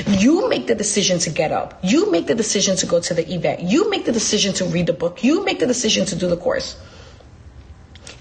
You 0.08 0.48
make 0.48 0.68
the 0.68 0.74
decision 0.74 1.18
to 1.20 1.30
get 1.30 1.52
up. 1.52 1.80
You 1.82 2.10
make 2.10 2.26
the 2.26 2.34
decision 2.34 2.76
to 2.76 2.86
go 2.86 2.98
to 3.00 3.12
the 3.12 3.30
event. 3.30 3.60
You 3.60 3.90
make 3.90 4.06
the 4.06 4.12
decision 4.12 4.54
to 4.54 4.64
read 4.64 4.86
the 4.86 4.94
book. 4.94 5.22
You 5.22 5.44
make 5.44 5.58
the 5.58 5.66
decision 5.66 6.06
to 6.06 6.16
do 6.16 6.28
the 6.28 6.38
course. 6.38 6.76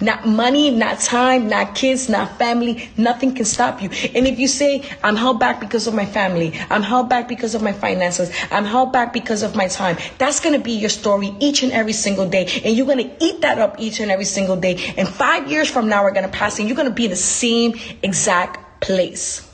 Not 0.02 0.28
money, 0.28 0.72
not 0.72 1.00
time, 1.00 1.48
not 1.48 1.76
kids, 1.76 2.10
not 2.10 2.38
family. 2.38 2.90
Nothing 2.98 3.36
can 3.36 3.46
stop 3.46 3.82
you. 3.82 3.90
And 4.16 4.28
if 4.28 4.40
you 4.40 4.48
say, 4.48 4.84
I'm 5.04 5.16
held 5.16 5.40
back 5.40 5.60
because 5.60 5.88
of 5.88 5.94
my 5.94 6.06
family, 6.06 6.54
I'm 6.70 6.82
held 6.82 7.10
back 7.10 7.28
because 7.28 7.56
of 7.56 7.62
my 7.62 7.74
finances, 7.74 8.32
I'm 8.52 8.66
held 8.66 8.92
back 8.92 9.14
because 9.14 9.44
of 9.44 9.56
my 9.56 9.68
time, 9.68 9.98
that's 10.18 10.40
going 10.40 10.58
to 10.58 10.64
be 10.64 10.74
your 10.74 10.90
story 10.90 11.36
each 11.40 11.64
and 11.64 11.72
every 11.72 11.94
single 11.94 12.28
day. 12.28 12.48
And 12.64 12.76
you're 12.76 12.88
going 12.88 13.10
to 13.10 13.26
eat 13.26 13.42
that 13.42 13.60
up 13.60 13.80
each 13.80 14.00
and 14.00 14.12
every 14.12 14.26
single 14.26 14.56
day. 14.56 14.94
And 14.98 15.08
five 15.08 15.50
years 15.52 15.70
from 15.70 15.88
now, 15.88 16.04
we're 16.04 16.12
going 16.12 16.30
to 16.30 16.38
pass 16.38 16.60
and 16.60 16.68
you're 16.68 16.78
going 16.78 16.90
to 16.90 16.94
be 16.94 17.06
in 17.06 17.12
the 17.12 17.16
same 17.16 17.74
exact 18.02 18.82
place. 18.82 19.51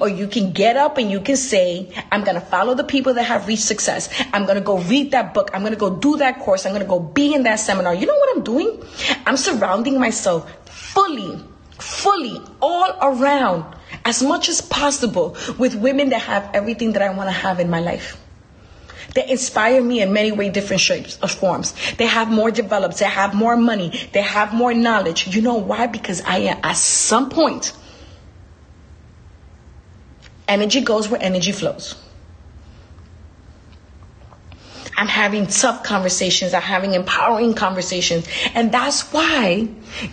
Or 0.00 0.08
you 0.08 0.26
can 0.26 0.52
get 0.52 0.76
up 0.76 0.98
and 0.98 1.10
you 1.10 1.20
can 1.20 1.36
say, 1.36 1.92
I'm 2.10 2.24
going 2.24 2.34
to 2.34 2.40
follow 2.40 2.74
the 2.74 2.84
people 2.84 3.14
that 3.14 3.24
have 3.24 3.46
reached 3.46 3.62
success. 3.62 4.08
I'm 4.32 4.44
going 4.44 4.56
to 4.56 4.64
go 4.64 4.78
read 4.78 5.12
that 5.12 5.34
book. 5.34 5.50
I'm 5.54 5.60
going 5.60 5.72
to 5.72 5.78
go 5.78 5.94
do 5.94 6.16
that 6.18 6.40
course. 6.40 6.66
I'm 6.66 6.72
going 6.72 6.82
to 6.82 6.88
go 6.88 7.00
be 7.00 7.32
in 7.34 7.44
that 7.44 7.56
seminar. 7.56 7.94
You 7.94 8.06
know 8.06 8.16
what 8.16 8.36
I'm 8.36 8.42
doing? 8.42 8.82
I'm 9.24 9.36
surrounding 9.36 9.98
myself 9.98 10.50
fully, 10.68 11.38
fully, 11.78 12.40
all 12.60 12.98
around, 13.00 13.76
as 14.04 14.22
much 14.22 14.48
as 14.48 14.60
possible 14.60 15.36
with 15.58 15.74
women 15.74 16.10
that 16.10 16.22
have 16.22 16.50
everything 16.54 16.92
that 16.92 17.02
I 17.02 17.10
want 17.10 17.28
to 17.28 17.32
have 17.34 17.60
in 17.60 17.70
my 17.70 17.80
life. 17.80 18.20
They 19.14 19.28
inspire 19.30 19.82
me 19.82 20.02
in 20.02 20.12
many 20.12 20.32
way 20.32 20.50
different 20.50 20.80
shapes 20.80 21.18
or 21.22 21.28
forms. 21.28 21.74
They 21.96 22.06
have 22.06 22.30
more 22.30 22.50
developed. 22.50 22.98
They 22.98 23.06
have 23.06 23.34
more 23.34 23.56
money. 23.56 23.92
They 24.12 24.22
have 24.22 24.52
more 24.52 24.74
knowledge. 24.74 25.34
You 25.34 25.40
know 25.40 25.54
why? 25.54 25.86
Because 25.86 26.20
I 26.22 26.44
at 26.62 26.76
some 26.76 27.30
point 27.30 27.72
Energy 30.48 30.80
goes 30.80 31.08
where 31.08 31.22
energy 31.22 31.52
flows. 31.52 31.94
I'm 34.98 35.06
having 35.06 35.46
tough 35.46 35.84
conversations. 35.84 36.54
I'm 36.54 36.62
having 36.62 36.94
empowering 36.94 37.54
conversations. 37.54 38.26
And 38.54 38.72
that's 38.72 39.12
why 39.12 39.68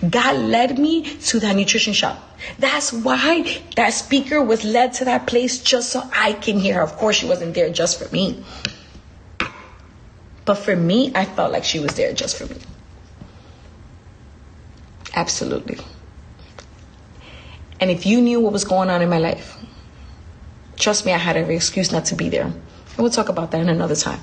God 0.08 0.36
led 0.36 0.78
me 0.78 1.18
to 1.18 1.40
that 1.40 1.56
nutrition 1.56 1.94
shop. 1.94 2.22
That's 2.60 2.94
why 2.94 3.62
that 3.78 3.90
speaker 3.90 4.44
was 4.44 4.64
led 4.64 4.94
to 4.94 5.06
that 5.06 5.26
place 5.26 5.58
just 5.60 5.90
so 5.90 6.08
I 6.16 6.34
can 6.34 6.60
hear 6.60 6.76
her. 6.76 6.82
Of 6.84 6.98
course, 6.98 7.16
she 7.16 7.26
wasn't 7.26 7.56
there 7.56 7.72
just 7.72 7.98
for 7.98 8.14
me. 8.14 8.44
But 10.46 10.56
for 10.56 10.76
me, 10.76 11.12
I 11.16 11.26
felt 11.26 11.52
like 11.52 11.64
she 11.64 11.80
was 11.80 11.96
there 11.96 12.14
just 12.14 12.38
for 12.38 12.46
me. 12.46 12.60
Absolutely. 15.16 15.80
And 17.80 17.90
if 17.90 18.06
you 18.06 18.22
knew 18.22 18.40
what 18.40 18.54
was 18.54 18.66
going 18.66 18.92
on 18.92 19.02
in 19.02 19.10
my 19.10 19.18
life, 19.18 19.58
Trust 20.86 21.04
me, 21.04 21.14
I 21.14 21.18
had 21.18 21.36
every 21.36 21.56
excuse 21.56 21.92
not 21.92 22.06
to 22.06 22.16
be 22.16 22.30
there. 22.30 22.44
And 22.44 22.56
we'll 23.00 23.10
talk 23.10 23.28
about 23.28 23.50
that 23.50 23.60
in 23.60 23.70
another 23.70 23.96
time. 23.96 24.20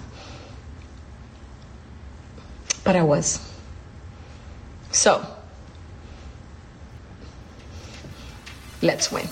But 2.85 2.94
I 2.94 3.03
was. 3.03 3.40
So, 4.92 5.27
let's 8.81 9.11
win. 9.11 9.27